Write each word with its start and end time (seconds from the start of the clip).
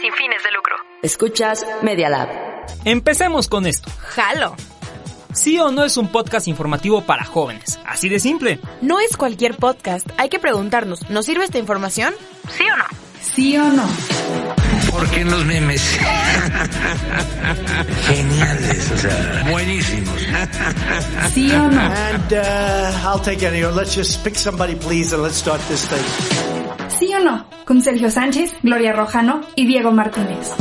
Sin 0.00 0.12
fines 0.12 0.42
de 0.42 0.50
lucro. 0.52 0.74
Escuchas 1.02 1.64
Media 1.82 2.08
Lab. 2.08 2.28
Empecemos 2.84 3.48
con 3.48 3.66
esto. 3.66 3.90
Jalo. 3.98 4.56
Sí 5.32 5.58
o 5.58 5.70
no 5.70 5.84
es 5.84 5.96
un 5.96 6.08
podcast 6.08 6.48
informativo 6.48 7.02
para 7.02 7.24
jóvenes. 7.24 7.78
Así 7.86 8.08
de 8.08 8.18
simple. 8.18 8.60
No 8.80 8.98
es 8.98 9.16
cualquier 9.16 9.56
podcast. 9.56 10.08
Hay 10.16 10.30
que 10.30 10.40
preguntarnos, 10.40 11.08
¿nos 11.10 11.26
sirve 11.26 11.44
esta 11.44 11.58
información? 11.58 12.12
¿Sí 12.56 12.64
o 12.64 12.76
no? 12.76 12.84
¿Sí 13.22 13.56
o 13.56 13.64
no? 13.68 13.88
¿Por 14.90 15.08
qué 15.10 15.24
los 15.24 15.44
memes? 15.44 15.98
Geniales, 18.06 18.90
o 18.90 18.96
sea, 18.96 19.44
buenísimos. 19.50 20.20
¿Sí 21.32 21.52
o 21.52 21.70
no? 21.70 21.80
And 21.80 22.32
uh, 22.32 23.08
I'll 23.08 23.20
take 23.22 23.46
any. 23.46 23.62
Let's 23.62 23.94
just 23.94 24.24
pick 24.24 24.36
somebody, 24.36 24.74
please, 24.74 25.12
and 25.14 25.22
let's 25.22 25.36
start 25.36 25.60
this 25.68 25.86
thing. 25.86 26.57
¿Sí 27.18 27.24
o 27.24 27.30
no? 27.30 27.44
Con 27.64 27.82
Sergio 27.82 28.10
Sánchez, 28.10 28.54
Gloria 28.62 28.92
Rojano 28.92 29.40
y 29.56 29.66
Diego 29.66 29.90
Martínez. 29.90 30.52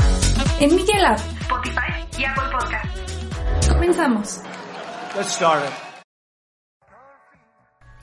En 0.60 0.76
Media 0.76 0.99
Lab, 0.99 1.20
Spotify 1.41 1.77
y 2.18 2.24
Apple 2.24 2.44
Podcast. 2.52 3.70
Comenzamos. 3.70 4.40
Let's 5.16 5.34
start 5.34 5.64
it. 5.66 5.74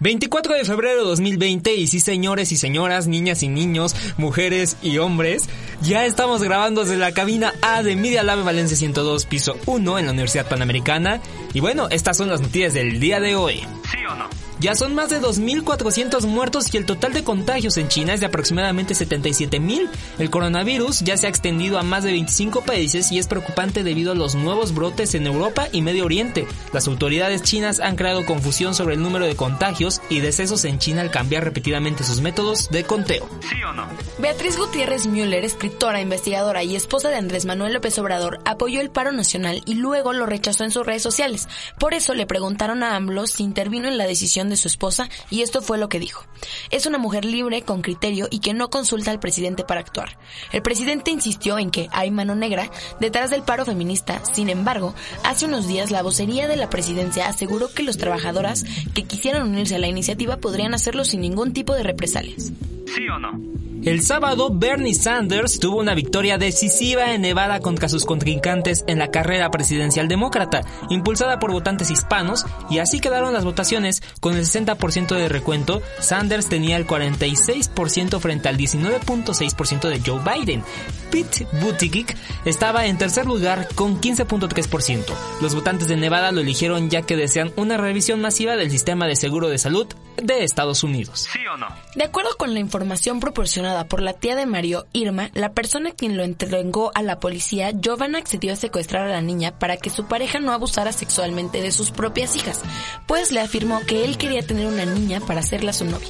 24 0.01 0.55
de 0.55 0.65
febrero 0.65 1.01
de 1.01 1.09
2020 1.09 1.75
y 1.75 1.87
sí 1.87 1.99
señores 1.99 2.53
y 2.53 2.57
señoras, 2.57 3.09
niñas 3.09 3.43
y 3.43 3.49
niños, 3.49 3.97
mujeres 4.19 4.77
y 4.83 4.99
hombres, 4.99 5.49
ya 5.81 6.05
estamos 6.05 6.43
grabando 6.43 6.83
desde 6.83 6.97
la 6.97 7.13
cabina 7.13 7.55
A 7.63 7.83
de 7.83 7.97
Media 7.97 8.23
Lab 8.23 8.45
Valencia 8.45 8.77
102 8.77 9.27
piso 9.27 9.57
1 9.67 9.99
en 9.99 10.07
la 10.07 10.13
Universidad 10.13 10.49
Panamericana 10.49 11.21
y 11.55 11.61
bueno, 11.61 11.89
estas 11.91 12.17
son 12.17 12.29
las 12.29 12.41
noticias 12.41 12.75
del 12.75 13.01
día 13.01 13.19
de 13.19 13.35
hoy. 13.35 13.61
¿Sí 13.91 13.99
o 14.09 14.15
no? 14.15 14.44
Ya 14.65 14.75
son 14.75 14.95
más 14.95 15.11
de 15.11 15.21
2.400 15.21 16.25
muertos 16.27 16.73
y 16.73 16.79
el 16.79 16.87
total 16.87 17.13
de 17.13 17.23
contagios 17.23 17.77
en 17.77 17.89
China 17.89 18.15
es 18.15 18.21
de 18.21 18.27
aproximadamente 18.27 18.95
77.000. 18.95 19.91
El 20.19 20.31
coronavirus 20.31 21.01
ya 21.01 21.19
se 21.19 21.27
ha 21.27 21.29
extendido 21.29 21.79
a 21.79 21.83
más 21.83 22.03
de 22.03 22.13
25 22.13 22.63
países 22.63 23.13
y 23.13 23.19
es 23.19 23.27
preocupante 23.27 23.83
debido 23.83 24.13
a 24.13 24.15
los 24.15 24.35
nuevos 24.35 24.75
brotes 24.75 25.15
en 25.15 25.27
Europa 25.27 25.69
y 25.71 25.83
Medio 25.83 26.07
Oriente. 26.07 26.47
Las 26.73 26.89
autoridades 26.89 27.43
chinas 27.43 27.79
han 27.79 27.97
creado 27.97 28.25
confusión 28.25 28.75
sobre 28.75 28.95
el 28.95 29.03
número 29.03 29.27
de 29.27 29.37
contagios 29.37 30.01
y 30.09 30.21
decesos 30.21 30.65
en 30.65 30.79
China 30.79 31.03
al 31.03 31.11
cambiar 31.11 31.45
repetidamente 31.45 32.03
sus 32.03 32.23
métodos 32.23 32.71
de 32.71 32.85
conteo. 32.85 33.29
¿Sí 33.43 33.63
o 33.69 33.75
no? 33.75 33.87
Beatriz 34.19 34.57
Gutiérrez 34.57 35.07
Müller, 35.07 35.45
escritora, 35.45 36.01
investigadora 36.01 36.65
y 36.65 36.75
esposa 36.75 37.11
de 37.11 37.17
Andrés 37.17 37.45
Manuel 37.45 37.75
López 37.75 37.99
Obrador, 37.99 38.39
apoyó 38.47 38.81
el 38.81 38.89
paro 38.89 39.13
nacional 39.13 39.61
y 39.67 39.75
luego 39.75 40.15
lo 40.15 40.25
rechazó 40.25 40.65
en 40.65 40.71
sus 40.71 40.87
redes 40.87 41.03
sociales. 41.03 41.49
Por 41.79 41.93
eso 41.93 42.15
le 42.15 42.25
preguntaron 42.25 42.83
a 42.83 42.97
AMLO 42.97 43.27
si 43.27 43.43
intervino 43.43 43.89
en 43.89 43.99
la 43.99 44.07
decisión 44.07 44.49
de 44.49 44.54
su 44.57 44.69
esposa 44.69 45.09
y 45.31 45.43
esto 45.43 45.63
fue 45.63 45.79
lo 45.79 45.89
que 45.89 46.01
dijo. 46.01 46.25
Es 46.71 46.87
una 46.87 46.99
mujer 46.99 47.25
libre, 47.25 47.63
con 47.63 47.83
criterio 47.83 48.29
y 48.31 48.41
que 48.41 48.55
no 48.55 48.71
consulta 48.71 49.11
al 49.11 49.21
presidente 49.21 49.65
para 49.65 49.81
actuar. 49.81 50.19
El 50.53 50.63
presidente 50.63 51.11
insistió 51.11 51.59
en 51.59 51.71
que 51.71 51.89
hay 51.93 52.11
mano 52.11 52.35
negra 52.35 52.71
detrás 53.01 53.31
del 53.31 53.43
paro 53.43 53.65
feminista. 53.65 54.23
Sin 54.33 54.49
embargo, 54.49 54.95
hace 55.25 55.47
unos 55.47 55.67
días 55.67 55.91
la 55.91 56.03
vocería 56.03 56.49
de 56.49 56.57
la 56.57 56.71
presidencia 56.71 57.29
aseguró 57.29 57.69
que 57.73 57.83
los 57.83 57.97
trabajadoras 57.97 58.65
que 58.95 59.05
quisieran 59.05 59.43
unirse 59.49 59.77
a 59.77 59.79
la 59.79 59.89
iniciativa 59.89 60.37
podrían 60.37 60.75
hacerlo 60.75 61.05
sin 61.05 61.21
ningún 61.21 61.53
tipo 61.53 61.75
de 61.75 61.83
represalias. 61.83 62.53
¿Sí 62.95 63.09
o 63.09 63.19
no? 63.19 63.41
El 63.85 64.01
sábado, 64.01 64.49
Bernie 64.51 64.95
Sanders 64.95 65.61
tuvo 65.61 65.79
una 65.79 65.95
victoria 65.95 66.39
decisiva 66.39 67.13
en 67.13 67.21
Nevada 67.21 67.61
contra 67.61 67.91
sus 67.91 68.07
contrincantes 68.07 68.83
en 68.87 68.99
la 68.99 69.11
carrera 69.11 69.51
presidencial 69.51 70.09
demócrata, 70.09 70.63
impulsada 70.89 71.39
por 71.39 71.53
votantes 71.53 71.91
hispanos, 71.91 72.47
y 72.71 72.79
así 72.79 72.99
quedaron 72.99 73.35
las 73.35 73.45
votaciones. 73.45 74.03
Con 74.21 74.37
el 74.37 74.47
60% 74.47 75.15
de 75.15 75.29
recuento, 75.29 75.83
Sanders 76.01 76.49
tenía 76.49 76.79
el 76.79 76.87
46% 76.87 78.21
frente 78.21 78.49
al 78.49 78.57
19.6% 78.57 79.89
de 79.91 80.01
Joe 80.01 80.23
Biden. 80.25 80.65
Pete 81.11 81.47
Buttigieg 81.61 82.17
estaba 82.47 82.87
en 82.87 82.97
tercer 82.97 83.27
lugar 83.27 83.69
con 83.75 84.01
15.3%. 84.01 85.05
Los 85.43 85.55
votantes 85.55 85.89
de 85.89 85.97
Nevada 85.97 86.33
lo 86.33 86.41
eligieron 86.41 86.89
ya 86.89 87.03
que 87.03 87.17
desean 87.17 87.53
una 87.57 87.77
revisión 87.77 88.23
masiva 88.23 88.57
del 88.57 88.71
sistema 88.71 89.07
de 89.07 89.17
seguro 89.17 89.51
de 89.51 89.59
salud 89.59 89.87
de 90.23 90.43
Estados 90.43 90.85
Unidos. 90.85 91.29
¿Sí 91.31 91.47
o 91.47 91.57
no? 91.59 91.67
De 91.95 92.05
acuerdo 92.05 92.31
con 92.39 92.55
la 92.55 92.61
información 92.61 93.21
proporcionada 93.21 93.74
por 93.83 94.01
la 94.01 94.13
tía 94.13 94.37
de 94.37 94.47
Mario, 94.47 94.87
Irma, 94.93 95.31
la 95.35 95.53
persona 95.53 95.91
quien 95.91 96.17
lo 96.17 96.23
entregó 96.23 96.93
a 96.95 97.03
la 97.03 97.19
policía, 97.19 97.73
Giovanna 97.73 98.19
accedió 98.19 98.53
a 98.53 98.57
secuestrar 98.57 99.07
a 99.07 99.13
la 99.13 99.21
niña 99.21 99.59
para 99.59 99.77
que 99.77 99.91
su 99.91 100.07
pareja 100.07 100.39
no 100.39 100.53
abusara 100.53 100.93
sexualmente 100.93 101.61
de 101.61 101.73
sus 101.73 101.91
propias 101.91 102.37
hijas, 102.37 102.61
pues 103.07 103.33
le 103.33 103.41
afirmó 103.41 103.81
que 103.81 104.05
él 104.05 104.17
quería 104.17 104.47
tener 104.47 104.67
una 104.67 104.85
niña 104.87 105.21
para 105.21 105.41
hacerla 105.41 105.73
su 105.73 105.85
novia. 105.85 106.09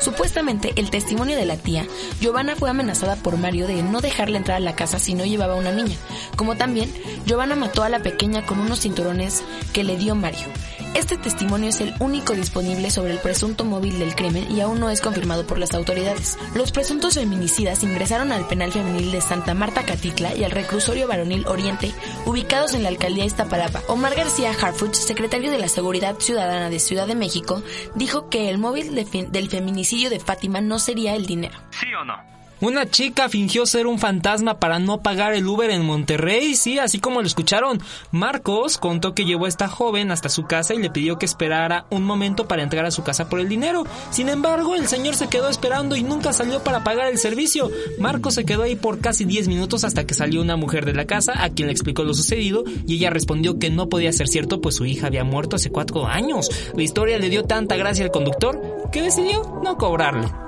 Supuestamente, 0.00 0.72
el 0.76 0.90
testimonio 0.90 1.36
de 1.36 1.46
la 1.46 1.56
tía, 1.56 1.86
Giovanna 2.20 2.56
fue 2.56 2.70
amenazada 2.70 3.14
por 3.16 3.36
Mario 3.36 3.68
de 3.68 3.82
no 3.82 4.00
dejarle 4.00 4.38
entrar 4.38 4.56
a 4.56 4.60
la 4.60 4.74
casa 4.74 4.98
si 4.98 5.14
no 5.14 5.24
llevaba 5.24 5.54
una 5.54 5.70
niña, 5.70 5.96
como 6.36 6.56
también 6.56 6.92
Giovanna 7.26 7.54
mató 7.54 7.84
a 7.84 7.88
la 7.88 8.00
pequeña 8.00 8.44
con 8.44 8.58
unos 8.58 8.80
cinturones 8.80 9.44
que 9.72 9.84
le 9.84 9.96
dio 9.96 10.16
Mario. 10.16 10.46
Este 10.94 11.18
testimonio 11.18 11.70
es 11.70 11.80
el 11.80 11.92
único 11.98 12.34
disponible 12.34 12.88
sobre 12.88 13.12
el 13.12 13.18
presunto 13.18 13.64
móvil 13.64 13.98
del 13.98 14.14
crimen 14.14 14.50
y 14.50 14.60
aún 14.60 14.78
no 14.78 14.90
es 14.90 15.00
confirmado 15.00 15.44
por 15.44 15.58
las 15.58 15.74
autoridades. 15.74 16.38
Los 16.54 16.70
presuntos 16.70 17.14
feminicidas 17.14 17.82
ingresaron 17.82 18.30
al 18.30 18.46
penal 18.46 18.70
femenil 18.70 19.10
de 19.10 19.20
Santa 19.20 19.54
Marta 19.54 19.84
Catitla 19.84 20.36
y 20.36 20.44
al 20.44 20.52
reclusorio 20.52 21.08
varonil 21.08 21.46
Oriente, 21.46 21.92
ubicados 22.26 22.74
en 22.74 22.84
la 22.84 22.90
alcaldía 22.90 23.24
Iztapalapa. 23.24 23.82
Omar 23.88 24.14
García 24.14 24.52
Harfuch, 24.52 24.94
secretario 24.94 25.50
de 25.50 25.58
la 25.58 25.68
Seguridad 25.68 26.16
Ciudadana 26.20 26.70
de 26.70 26.78
Ciudad 26.78 27.08
de 27.08 27.16
México, 27.16 27.62
dijo 27.96 28.28
que 28.30 28.48
el 28.48 28.58
móvil 28.58 28.94
del 28.94 29.50
feminicidio 29.50 30.10
de 30.10 30.20
Fátima 30.20 30.60
no 30.60 30.78
sería 30.78 31.16
el 31.16 31.26
dinero. 31.26 31.58
¿Sí 31.70 31.92
o 31.92 32.04
no? 32.04 32.33
Una 32.60 32.88
chica 32.88 33.28
fingió 33.28 33.66
ser 33.66 33.86
un 33.86 33.98
fantasma 33.98 34.60
para 34.60 34.78
no 34.78 35.02
pagar 35.02 35.34
el 35.34 35.46
Uber 35.46 35.70
en 35.70 35.84
Monterrey, 35.84 36.54
sí, 36.54 36.78
así 36.78 37.00
como 37.00 37.20
lo 37.20 37.26
escucharon. 37.26 37.80
Marcos 38.12 38.78
contó 38.78 39.12
que 39.12 39.24
llevó 39.24 39.46
a 39.46 39.48
esta 39.48 39.68
joven 39.68 40.12
hasta 40.12 40.28
su 40.28 40.44
casa 40.44 40.72
y 40.72 40.78
le 40.78 40.88
pidió 40.88 41.18
que 41.18 41.26
esperara 41.26 41.86
un 41.90 42.04
momento 42.04 42.46
para 42.46 42.62
entrar 42.62 42.86
a 42.86 42.92
su 42.92 43.02
casa 43.02 43.28
por 43.28 43.40
el 43.40 43.48
dinero. 43.48 43.84
Sin 44.10 44.28
embargo, 44.28 44.76
el 44.76 44.86
señor 44.86 45.16
se 45.16 45.28
quedó 45.28 45.48
esperando 45.48 45.96
y 45.96 46.04
nunca 46.04 46.32
salió 46.32 46.62
para 46.62 46.84
pagar 46.84 47.08
el 47.08 47.18
servicio. 47.18 47.70
Marcos 47.98 48.34
se 48.34 48.44
quedó 48.44 48.62
ahí 48.62 48.76
por 48.76 49.00
casi 49.00 49.24
10 49.24 49.48
minutos 49.48 49.82
hasta 49.84 50.06
que 50.06 50.14
salió 50.14 50.40
una 50.40 50.56
mujer 50.56 50.84
de 50.84 50.94
la 50.94 51.06
casa 51.06 51.32
a 51.42 51.50
quien 51.50 51.66
le 51.66 51.72
explicó 51.72 52.04
lo 52.04 52.14
sucedido 52.14 52.64
y 52.86 52.94
ella 52.94 53.10
respondió 53.10 53.58
que 53.58 53.70
no 53.70 53.88
podía 53.88 54.12
ser 54.12 54.28
cierto 54.28 54.60
pues 54.60 54.76
su 54.76 54.86
hija 54.86 55.08
había 55.08 55.24
muerto 55.24 55.56
hace 55.56 55.70
cuatro 55.70 56.06
años. 56.06 56.48
La 56.74 56.82
historia 56.82 57.18
le 57.18 57.30
dio 57.30 57.44
tanta 57.44 57.76
gracia 57.76 58.04
al 58.04 58.12
conductor 58.12 58.60
que 58.92 59.02
decidió 59.02 59.60
no 59.64 59.76
cobrarle. 59.76 60.43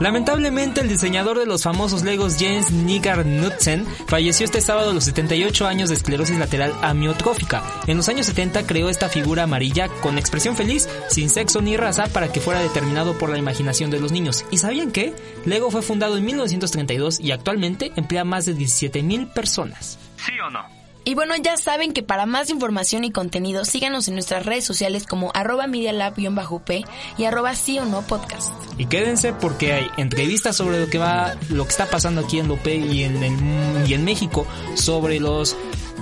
Lamentablemente, 0.00 0.80
el 0.80 0.88
diseñador 0.88 1.38
de 1.38 1.46
los 1.46 1.64
famosos 1.64 2.04
Legos 2.04 2.36
James 2.38 2.70
Nigar 2.70 3.24
Knudsen 3.24 3.84
falleció 4.06 4.44
este 4.44 4.60
sábado 4.60 4.90
a 4.90 4.94
los 4.94 5.04
78 5.04 5.66
años 5.66 5.88
de 5.88 5.96
esclerosis 5.96 6.38
lateral 6.38 6.72
amiotrófica. 6.82 7.62
En 7.86 7.96
los 7.96 8.08
años 8.08 8.26
70 8.26 8.66
creó 8.66 8.88
esta 8.88 9.08
figura 9.08 9.42
amarilla 9.42 9.88
con 10.00 10.16
expresión 10.16 10.56
feliz, 10.56 10.88
sin 11.08 11.28
sexo 11.28 11.60
ni 11.62 11.76
raza, 11.76 12.06
para 12.06 12.32
que 12.32 12.40
fuera 12.40 12.60
determinado 12.60 13.18
por 13.18 13.30
la 13.30 13.38
imaginación 13.38 13.90
de 13.90 13.98
los 13.98 14.12
niños. 14.12 14.44
¿Y 14.50 14.58
sabían 14.58 14.92
qué? 14.92 15.14
Lego 15.44 15.70
fue 15.70 15.82
fundado 15.82 16.16
en 16.16 16.24
1932 16.24 17.18
y 17.20 17.32
actualmente 17.32 17.92
emplea 17.96 18.24
más 18.24 18.46
de 18.46 18.54
17.000 18.54 19.32
personas. 19.32 19.98
¿Sí 20.16 20.32
o 20.40 20.50
no? 20.50 20.77
Y 21.08 21.14
bueno, 21.14 21.34
ya 21.42 21.56
saben 21.56 21.94
que 21.94 22.02
para 22.02 22.26
más 22.26 22.50
información 22.50 23.02
y 23.02 23.10
contenido, 23.10 23.64
síganos 23.64 24.08
en 24.08 24.14
nuestras 24.14 24.44
redes 24.44 24.66
sociales 24.66 25.06
como 25.06 25.30
arroba 25.32 25.66
medialab-up 25.66 26.84
y 27.16 27.24
arroba 27.24 27.54
sí 27.54 27.78
o 27.78 27.86
no 27.86 28.02
podcast. 28.02 28.52
Y 28.76 28.84
quédense 28.84 29.32
porque 29.32 29.72
hay 29.72 29.86
entrevistas 29.96 30.56
sobre 30.56 30.80
lo 30.80 30.90
que 30.90 30.98
va, 30.98 31.34
lo 31.48 31.64
que 31.64 31.70
está 31.70 31.86
pasando 31.86 32.20
aquí 32.20 32.38
en 32.38 32.48
Lope 32.48 32.76
y 32.76 33.04
en 33.04 33.22
el, 33.22 33.88
y 33.88 33.94
en 33.94 34.04
México 34.04 34.46
sobre 34.74 35.18
los 35.18 35.56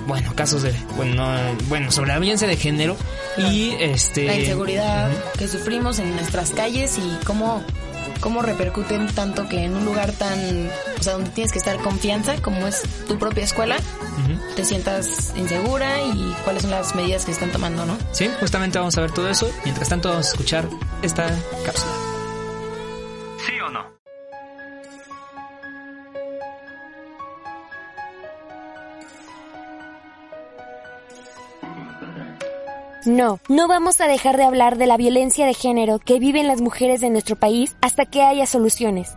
bueno, 0.07 0.35
casos 0.35 0.63
de 0.63 0.73
bueno, 0.97 1.25
bueno, 1.69 1.89
sobre 1.89 2.09
la 2.09 2.19
violencia 2.19 2.45
de 2.45 2.57
género 2.57 2.97
y 3.37 3.77
este 3.79 4.25
La 4.25 4.37
inseguridad 4.37 5.09
que 5.39 5.47
sufrimos 5.47 5.99
en 5.99 6.13
nuestras 6.17 6.51
calles 6.51 6.97
y 6.97 7.25
cómo 7.25 7.63
cómo 8.19 8.41
repercuten 8.41 9.07
tanto 9.07 9.47
que 9.47 9.63
en 9.63 9.75
un 9.75 9.85
lugar 9.85 10.11
tan, 10.11 10.69
o 10.99 11.03
sea, 11.03 11.13
donde 11.13 11.29
tienes 11.31 11.51
que 11.51 11.59
estar 11.59 11.77
confianza, 11.77 12.41
como 12.41 12.67
es 12.67 12.81
tu 13.07 13.17
propia 13.17 13.43
escuela, 13.43 13.77
te 14.55 14.65
sientas 14.65 15.33
insegura 15.35 16.01
y 16.01 16.35
cuáles 16.43 16.63
son 16.63 16.71
las 16.71 16.95
medidas 16.95 17.25
que 17.25 17.31
están 17.31 17.51
tomando, 17.51 17.85
¿no? 17.85 17.97
Sí, 18.11 18.29
justamente 18.39 18.77
vamos 18.79 18.97
a 18.97 19.01
ver 19.01 19.11
todo 19.11 19.29
eso. 19.29 19.49
Mientras 19.63 19.89
tanto 19.89 20.09
vamos 20.09 20.27
a 20.27 20.29
escuchar 20.31 20.67
esta 21.01 21.27
cápsula. 21.65 22.06
No, 33.07 33.39
no 33.47 33.69
vamos 33.69 34.01
a 34.01 34.07
dejar 34.07 34.35
de 34.35 34.43
hablar 34.43 34.77
de 34.77 34.85
la 34.85 34.97
violencia 34.97 35.45
de 35.45 35.53
género 35.53 35.97
que 35.97 36.19
viven 36.19 36.45
las 36.45 36.59
mujeres 36.59 36.99
de 36.99 37.09
nuestro 37.09 37.37
país 37.37 37.77
hasta 37.79 38.05
que 38.05 38.21
haya 38.21 38.45
soluciones. 38.45 39.15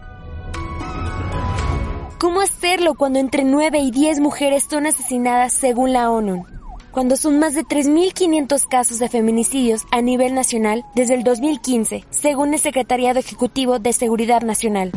¿Cómo 2.20 2.40
hacerlo 2.40 2.94
cuando 2.94 3.18
entre 3.18 3.42
9 3.42 3.80
y 3.80 3.90
10 3.90 4.20
mujeres 4.20 4.68
son 4.70 4.86
asesinadas 4.86 5.52
según 5.52 5.92
la 5.92 6.08
ONU? 6.08 6.46
Cuando 6.92 7.16
son 7.16 7.40
más 7.40 7.56
de 7.56 7.64
3.500 7.64 8.68
casos 8.68 9.00
de 9.00 9.08
feminicidios 9.08 9.82
a 9.90 10.00
nivel 10.02 10.36
nacional 10.36 10.84
desde 10.94 11.14
el 11.14 11.24
2015, 11.24 12.04
según 12.10 12.54
el 12.54 12.60
Secretariado 12.60 13.18
Ejecutivo 13.18 13.80
de 13.80 13.92
Seguridad 13.92 14.42
Nacional. 14.42 14.92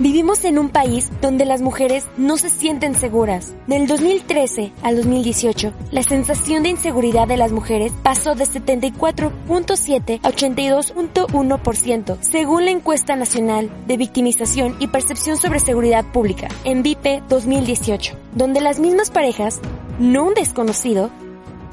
Vivimos 0.00 0.44
en 0.44 0.58
un 0.58 0.70
país 0.70 1.12
donde 1.22 1.44
las 1.44 1.62
mujeres 1.62 2.08
no 2.16 2.36
se 2.36 2.50
sienten 2.50 2.96
seguras. 2.96 3.54
Del 3.68 3.86
2013 3.86 4.72
al 4.82 4.96
2018, 4.96 5.72
la 5.92 6.02
sensación 6.02 6.64
de 6.64 6.70
inseguridad 6.70 7.28
de 7.28 7.36
las 7.36 7.52
mujeres 7.52 7.92
pasó 8.02 8.34
de 8.34 8.44
74.7 8.44 10.18
a 10.20 10.32
82.1%, 10.32 12.18
según 12.22 12.64
la 12.64 12.72
encuesta 12.72 13.14
nacional 13.14 13.70
de 13.86 13.96
victimización 13.96 14.74
y 14.80 14.88
percepción 14.88 15.36
sobre 15.36 15.60
seguridad 15.60 16.04
pública, 16.12 16.48
en 16.64 16.82
VIPE 16.82 17.22
2018, 17.28 18.16
donde 18.34 18.60
las 18.60 18.80
mismas 18.80 19.12
parejas, 19.12 19.60
no 20.00 20.24
un 20.24 20.34
desconocido, 20.34 21.12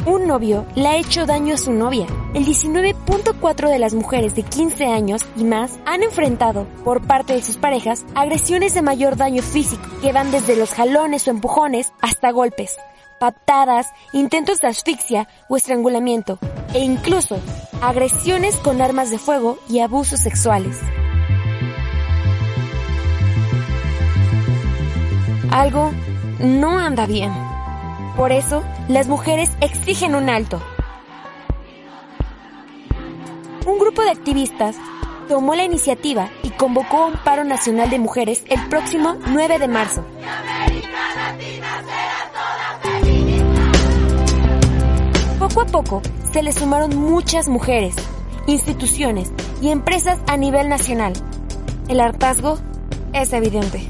un 0.05 0.27
novio 0.27 0.65
le 0.75 0.87
ha 0.87 0.97
hecho 0.97 1.25
daño 1.25 1.53
a 1.53 1.57
su 1.57 1.71
novia. 1.71 2.07
El 2.33 2.45
19.4 2.45 3.69
de 3.69 3.79
las 3.79 3.93
mujeres 3.93 4.35
de 4.35 4.43
15 4.43 4.85
años 4.85 5.25
y 5.35 5.43
más 5.43 5.79
han 5.85 6.03
enfrentado, 6.03 6.67
por 6.83 7.05
parte 7.05 7.33
de 7.33 7.43
sus 7.43 7.57
parejas, 7.57 8.05
agresiones 8.15 8.73
de 8.73 8.81
mayor 8.81 9.15
daño 9.15 9.43
físico, 9.43 9.83
que 10.01 10.13
van 10.13 10.31
desde 10.31 10.55
los 10.55 10.73
jalones 10.73 11.27
o 11.27 11.31
empujones 11.31 11.93
hasta 12.01 12.31
golpes, 12.31 12.77
patadas, 13.19 13.87
intentos 14.13 14.59
de 14.59 14.67
asfixia 14.67 15.27
o 15.49 15.57
estrangulamiento, 15.57 16.39
e 16.73 16.79
incluso 16.79 17.39
agresiones 17.81 18.55
con 18.57 18.81
armas 18.81 19.11
de 19.11 19.19
fuego 19.19 19.59
y 19.69 19.79
abusos 19.79 20.19
sexuales. 20.19 20.79
Algo 25.51 25.91
no 26.39 26.79
anda 26.79 27.05
bien. 27.05 27.50
Por 28.15 28.31
eso, 28.31 28.63
las 28.87 29.07
mujeres 29.07 29.51
exigen 29.61 30.15
un 30.15 30.29
alto. 30.29 30.61
Un 33.65 33.79
grupo 33.79 34.01
de 34.01 34.09
activistas 34.09 34.75
tomó 35.27 35.55
la 35.55 35.63
iniciativa 35.63 36.29
y 36.43 36.49
convocó 36.49 37.03
a 37.03 37.05
un 37.07 37.13
paro 37.23 37.43
nacional 37.43 37.89
de 37.89 37.99
mujeres 37.99 38.43
el 38.49 38.59
próximo 38.67 39.17
9 39.27 39.59
de 39.59 39.67
marzo. 39.67 40.03
Poco 45.39 45.61
a 45.61 45.65
poco 45.65 46.01
se 46.33 46.43
le 46.43 46.51
sumaron 46.51 46.95
muchas 46.97 47.47
mujeres, 47.47 47.95
instituciones 48.45 49.31
y 49.61 49.69
empresas 49.69 50.19
a 50.27 50.37
nivel 50.37 50.69
nacional. 50.69 51.13
El 51.87 51.99
hartazgo 51.99 52.59
es 53.13 53.31
evidente. 53.33 53.89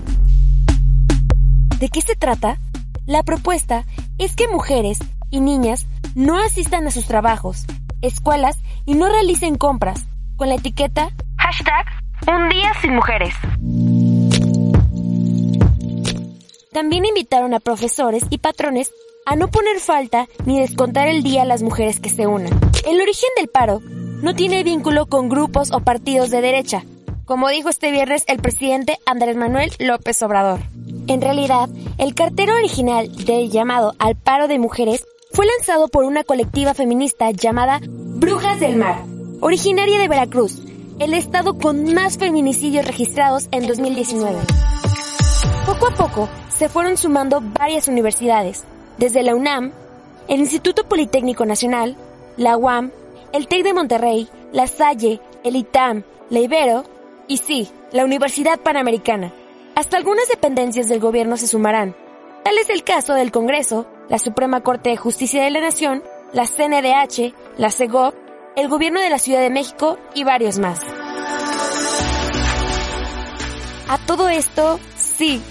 ¿De 1.80 1.90
qué 1.90 2.02
se 2.02 2.16
trata? 2.16 2.60
La 3.08 3.24
propuesta 3.24 3.86
es 4.18 4.36
que 4.36 4.48
mujeres 4.48 5.00
y 5.30 5.40
niñas 5.40 5.88
no 6.16 6.38
asistan 6.38 6.88
a 6.88 6.92
sus 6.92 7.06
trabajos, 7.06 7.66
escuelas 8.02 8.58
y 8.86 8.96
no 8.96 9.10
realicen 9.10 9.58
compras 9.58 10.06
con 10.36 10.50
la 10.50 10.56
etiqueta 10.56 11.12
hashtag 11.38 11.86
un 12.28 12.50
día 12.50 12.72
sin 12.82 12.96
mujeres. 12.96 13.34
También 16.72 17.06
invitaron 17.06 17.54
a 17.54 17.60
profesores 17.60 18.24
y 18.30 18.38
patrones 18.38 18.92
a 19.26 19.36
no 19.36 19.50
poner 19.50 19.80
falta 19.80 20.28
ni 20.46 20.60
descontar 20.60 21.08
el 21.08 21.24
día 21.24 21.44
a 21.44 21.46
las 21.46 21.62
mujeres 21.62 22.00
que 22.00 22.10
se 22.10 22.28
unan. 22.28 22.60
El 22.86 23.02
origen 23.02 23.30
del 23.36 23.50
paro 23.50 23.82
no 24.22 24.36
tiene 24.36 24.64
vínculo 24.64 25.06
con 25.06 25.30
grupos 25.30 25.72
o 25.72 25.82
partidos 25.82 26.32
de 26.32 26.42
derecha, 26.42 26.84
como 27.26 27.50
dijo 27.50 27.70
este 27.70 27.92
viernes 27.92 28.24
el 28.28 28.40
presidente 28.40 28.98
Andrés 29.06 29.36
Manuel 29.36 29.72
López 29.80 30.22
Obrador. 30.24 30.60
En 31.12 31.20
realidad, 31.20 31.68
el 31.98 32.16
cartero 32.16 32.56
original 32.56 33.14
del 33.26 33.52
llamado 33.52 33.94
al 34.00 34.16
paro 34.16 34.48
de 34.48 34.58
mujeres 34.58 35.06
fue 35.34 35.46
lanzado 35.46 35.90
por 35.90 36.06
una 36.06 36.24
colectiva 36.24 36.74
feminista 36.74 37.32
llamada 37.32 37.82
Brujas 37.84 38.62
del 38.62 38.78
Mar, 38.78 39.04
originaria 39.42 40.00
de 40.00 40.08
Veracruz, 40.08 40.62
el 41.00 41.14
estado 41.14 41.58
con 41.58 41.94
más 41.94 42.18
feminicidios 42.18 42.88
registrados 42.88 43.50
en 43.52 43.68
2019. 43.68 44.40
Poco 45.66 45.88
a 45.90 45.96
poco 45.96 46.30
se 46.48 46.70
fueron 46.70 46.96
sumando 46.96 47.42
varias 47.42 47.90
universidades, 47.90 48.64
desde 48.98 49.22
la 49.22 49.36
UNAM, 49.36 49.74
el 50.30 50.40
Instituto 50.40 50.86
Politécnico 50.86 51.46
Nacional, 51.46 51.98
la 52.38 52.56
UAM, 52.56 52.90
el 53.34 53.50
TEC 53.50 53.66
de 53.66 53.74
Monterrey, 53.74 54.30
la 54.54 54.66
Salle, 54.66 55.20
el 55.44 55.58
ITAM, 55.58 56.04
la 56.30 56.40
Ibero 56.40 56.86
y 57.28 57.36
sí, 57.36 57.68
la 57.92 58.06
Universidad 58.06 58.62
Panamericana. 58.62 59.34
Hasta 59.76 59.98
algunas 59.98 60.28
dependencias 60.28 60.90
del 60.90 61.00
gobierno 61.00 61.38
se 61.38 61.48
sumarán. 61.48 61.96
Tal 62.44 62.58
es 62.58 62.70
el 62.70 62.84
caso 62.84 63.14
del 63.14 63.32
Congreso, 63.32 63.88
la 64.10 64.20
Suprema 64.20 64.62
Corte 64.62 64.90
de 64.90 64.98
Justicia 64.98 65.44
de 65.44 65.52
la 65.52 65.62
Nación, 65.62 66.04
la 66.34 66.46
CNDH, 66.46 67.34
la 67.58 67.72
CEGOP, 67.72 68.14
el 68.56 68.68
Gobierno 68.68 69.00
de 69.00 69.10
la 69.10 69.20
Ciudad 69.20 69.42
de 69.42 69.50
México 69.50 69.98
y 70.14 70.24
varios 70.24 70.60
más. 70.60 70.82
A 73.88 73.98
todo 74.06 74.30
esto, 74.30 74.80
sí, 74.98 75.42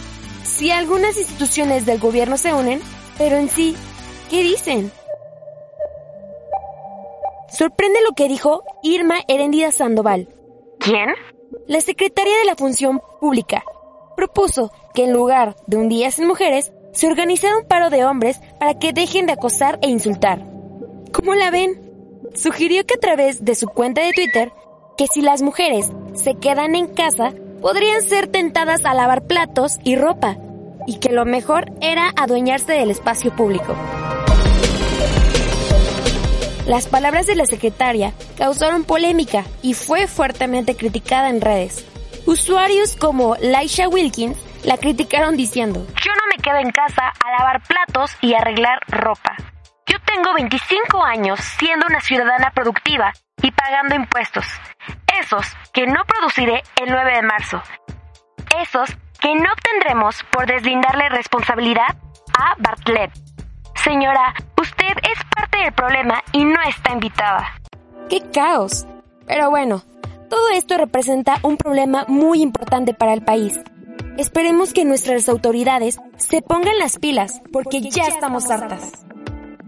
sí 0.45 0.71
algunas 0.71 1.17
instituciones 1.17 1.87
del 1.87 1.99
gobierno 1.99 2.37
se 2.37 2.55
unen, 2.55 2.81
pero 3.19 3.37
en 3.37 3.49
sí, 3.49 3.77
¿qué 4.31 4.43
dicen? 4.43 4.91
Sorprende 7.51 8.01
lo 8.09 8.15
que 8.15 8.29
dijo 8.29 8.65
Irma 8.83 9.21
Herendida 9.29 9.71
Sandoval. 9.73 10.29
¿Quién? 10.79 11.09
La 11.67 11.81
secretaria 11.81 12.39
de 12.39 12.45
la 12.47 12.57
Función 12.57 13.03
Pública, 13.21 13.65
propuso 14.21 14.71
que 14.93 15.05
en 15.05 15.15
lugar 15.15 15.57
de 15.67 15.79
un 15.79 15.89
día 15.89 16.11
sin 16.11 16.27
mujeres, 16.27 16.73
se 16.93 17.07
organizara 17.07 17.57
un 17.57 17.65
paro 17.65 17.89
de 17.89 18.05
hombres 18.05 18.39
para 18.59 18.79
que 18.79 18.93
dejen 18.93 19.25
de 19.25 19.33
acosar 19.33 19.79
e 19.81 19.89
insultar. 19.89 20.45
¿Cómo 21.11 21.35
la 21.35 21.51
ven? 21.51 21.81
Sugirió 22.35 22.85
que 22.85 22.97
a 22.97 23.01
través 23.01 23.47
de 23.47 23.55
su 23.55 23.67
cuenta 23.67 24.03
de 24.03 24.13
Twitter, 24.13 24.53
que 24.99 25.07
si 25.07 25.23
las 25.23 25.41
mujeres 25.41 25.91
se 26.13 26.35
quedan 26.35 26.75
en 26.75 26.89
casa, 26.89 27.33
podrían 27.63 28.03
ser 28.03 28.27
tentadas 28.27 28.85
a 28.85 28.93
lavar 28.93 29.27
platos 29.27 29.79
y 29.85 29.97
ropa, 29.97 30.37
y 30.87 30.99
que 30.99 31.13
lo 31.13 31.25
mejor 31.25 31.73
era 31.81 32.13
adueñarse 32.15 32.75
del 32.75 32.91
espacio 32.91 33.35
público. 33.35 33.75
Las 36.67 36.89
palabras 36.89 37.27
de 37.27 37.37
la 37.37 37.47
secretaria 37.47 38.13
causaron 38.37 38.85
polémica 38.85 39.47
y 39.63 39.73
fue 39.73 40.07
fuertemente 40.07 40.77
criticada 40.77 41.31
en 41.31 41.41
redes. 41.41 41.87
Usuarios 42.31 42.95
como 42.95 43.35
Laisha 43.41 43.89
Wilkins 43.89 44.39
la 44.63 44.77
criticaron 44.77 45.37
diciendo, 45.37 45.85
Yo 46.01 46.13
no 46.15 46.23
me 46.31 46.41
quedo 46.41 46.59
en 46.59 46.71
casa 46.71 47.09
a 47.09 47.31
lavar 47.33 47.61
platos 47.65 48.17
y 48.21 48.35
arreglar 48.35 48.79
ropa. 48.87 49.35
Yo 49.85 49.99
tengo 50.07 50.33
25 50.35 51.03
años 51.03 51.41
siendo 51.41 51.87
una 51.89 52.01
ciudadana 52.01 52.53
productiva 52.55 53.13
y 53.43 53.51
pagando 53.51 53.97
impuestos. 53.97 54.47
Esos 55.21 55.45
que 55.73 55.89
no 55.89 56.05
produciré 56.05 56.63
el 56.81 56.93
9 56.93 57.17
de 57.17 57.23
marzo. 57.23 57.61
Esos 58.63 58.97
que 59.21 59.35
no 59.35 59.51
tendremos 59.65 60.23
por 60.31 60.47
deslindarle 60.47 61.09
responsabilidad 61.09 61.97
a 62.39 62.55
Bartlett. 62.59 63.11
Señora, 63.75 64.35
usted 64.57 64.93
es 65.03 65.19
parte 65.35 65.59
del 65.65 65.73
problema 65.73 66.23
y 66.31 66.45
no 66.45 66.63
está 66.63 66.93
invitada. 66.93 67.55
¡Qué 68.09 68.23
caos! 68.31 68.87
Pero 69.27 69.51
bueno, 69.51 69.83
todo 70.31 70.49
esto 70.51 70.79
representa 70.79 71.41
un 71.43 71.57
problema 71.59 72.07
muy 72.09 72.41
importante 72.41 72.95
para 72.95 73.13
el 73.13 73.23
país. 73.23 73.61
Esperemos 74.17 74.73
que 74.73 74.85
nuestras 74.85 75.29
autoridades 75.29 75.99
se 76.17 76.41
pongan 76.41 76.79
las 76.79 76.99
pilas 76.99 77.43
porque 77.53 77.81
ya 77.83 78.05
estamos 78.05 78.49
hartas. 78.49 78.93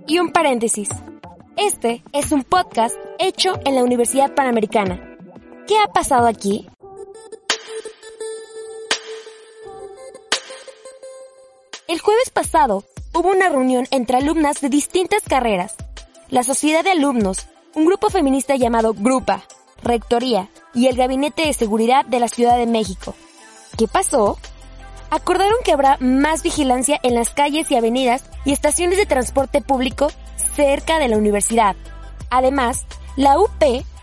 Y 0.07 0.21
un 0.21 0.31
paréntesis. 0.31 0.88
Este 1.57 2.02
es 2.12 2.33
un 2.33 2.45
podcast 2.45 2.97
hecho 3.19 3.59
en 3.64 3.75
la 3.75 3.83
Universidad 3.83 4.35
Panamericana. 4.35 5.16
¿Qué 5.66 5.76
ha 5.78 5.92
pasado 5.92 6.26
aquí? 6.26 6.69
El 11.88 12.00
jueves 12.00 12.31
pasado 12.31 12.85
hubo 13.12 13.31
una 13.31 13.49
reunión 13.49 13.87
entre 13.90 14.16
alumnas 14.16 14.61
de 14.61 14.71
distintas 14.71 15.23
carreras. 15.28 15.75
La 16.31 16.42
Sociedad 16.42 16.85
de 16.85 16.92
Alumnos, 16.92 17.49
un 17.75 17.85
grupo 17.85 18.09
feminista 18.09 18.57
llamado 18.57 18.95
Grupa, 18.95 19.45
Rectoría 19.83 20.49
y 20.75 20.87
el 20.87 20.97
Gabinete 20.97 21.47
de 21.47 21.53
Seguridad 21.53 22.05
de 22.05 22.21
la 22.21 22.29
Ciudad 22.29 22.57
de 22.57 22.67
México. 22.67 23.15
¿Qué 23.77 23.89
pasó? 23.89 24.39
Acordaron 25.11 25.57
que 25.65 25.73
habrá 25.73 25.99
más 26.01 26.43
vigilancia 26.43 26.99
en 27.03 27.15
las 27.15 27.31
calles 27.31 27.71
y 27.71 27.77
avenidas 27.77 28.25
y 28.45 28.53
estaciones 28.53 28.97
de 28.97 29.07
transporte 29.07 29.61
público 29.61 30.09
cerca 30.57 30.99
de 30.99 31.09
la 31.09 31.19
universidad. 31.19 31.77
Además, 32.31 32.87
la 33.17 33.39
UP 33.39 33.62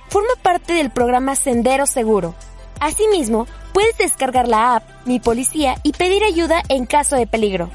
forma 0.10 0.34
parte 0.44 0.74
del 0.74 0.92
programa 0.92 1.36
Sendero 1.36 1.86
Seguro. 1.86 2.36
Asimismo, 2.80 3.48
puedes 3.74 3.98
descargar 3.98 4.48
la 4.48 4.76
app 4.76 4.84
Mi 5.06 5.20
Policía 5.20 5.76
y 5.84 5.94
pedir 5.94 6.24
ayuda 6.24 6.62
en 6.70 6.86
caso 6.86 7.16
de 7.16 7.28
peligro. 7.28 7.70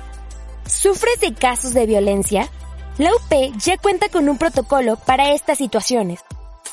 ¿Sufres 0.67 1.21
de 1.21 1.35
casos 1.35 1.75
de 1.75 1.87
violencia? 1.87 2.49
La 2.99 3.11
UP 3.11 3.59
ya 3.59 3.77
cuenta 3.79 4.09
con 4.09 4.29
un 4.29 4.39
protocolo 4.39 4.97
para 4.97 5.33
estas 5.33 5.59
situaciones. 5.59 6.21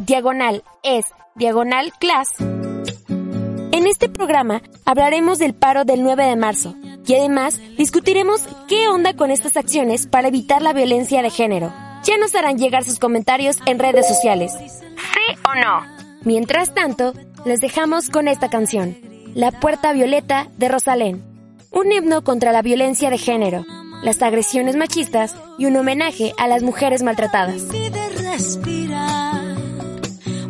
diagonal 0.00 0.64
es 0.82 1.04
diagonal 1.36 1.92
class. 2.00 2.30
En 2.40 3.86
este 3.86 4.08
programa 4.08 4.62
hablaremos 4.84 5.38
del 5.38 5.54
paro 5.54 5.84
del 5.84 6.02
9 6.02 6.24
de 6.24 6.34
marzo 6.34 6.74
y 7.06 7.14
además 7.14 7.60
discutiremos 7.78 8.42
qué 8.66 8.88
onda 8.88 9.14
con 9.14 9.30
estas 9.30 9.56
acciones 9.56 10.08
para 10.08 10.26
evitar 10.26 10.60
la 10.60 10.72
violencia 10.72 11.22
de 11.22 11.30
género. 11.30 11.72
Ya 12.02 12.18
nos 12.18 12.34
harán 12.34 12.58
llegar 12.58 12.82
sus 12.82 12.98
comentarios 12.98 13.58
en 13.66 13.78
redes 13.78 14.08
sociales. 14.08 14.52
¿Sí 14.58 15.36
o 15.48 15.54
no? 15.54 15.86
Mientras 16.24 16.74
tanto, 16.74 17.14
les 17.44 17.60
dejamos 17.60 18.10
con 18.10 18.26
esta 18.26 18.50
canción, 18.50 18.96
La 19.34 19.52
Puerta 19.52 19.92
Violeta 19.92 20.48
de 20.56 20.68
Rosalén, 20.68 21.33
un 21.74 21.92
himno 21.92 22.22
contra 22.22 22.52
la 22.52 22.62
violencia 22.62 23.10
de 23.10 23.18
género, 23.18 23.66
las 24.02 24.22
agresiones 24.22 24.76
machistas 24.76 25.34
y 25.58 25.66
un 25.66 25.76
homenaje 25.76 26.32
a 26.38 26.46
las 26.46 26.62
mujeres 26.62 27.02
maltratadas. 27.02 27.62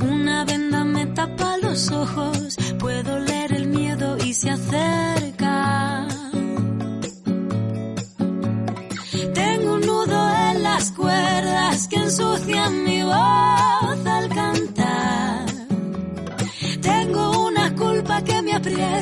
Una 0.01 0.45
venda 0.45 0.85
me 0.85 1.07
tapa 1.07 1.57
los 1.59 1.91
ojos, 1.91 2.57
puedo 2.79 3.19
leer 3.21 3.53
el 3.53 3.69
miedo 3.69 4.17
y 4.25 4.35
se 4.35 4.51
acerca. 4.51 6.07
Tengo 9.33 9.75
un 9.75 9.81
nudo 9.81 10.35
en 10.51 10.63
las 10.63 10.91
cuerdas 10.93 11.89
que 11.89 11.97
ensucian 11.97 12.85
mi 12.85 13.03
voz 13.03 13.84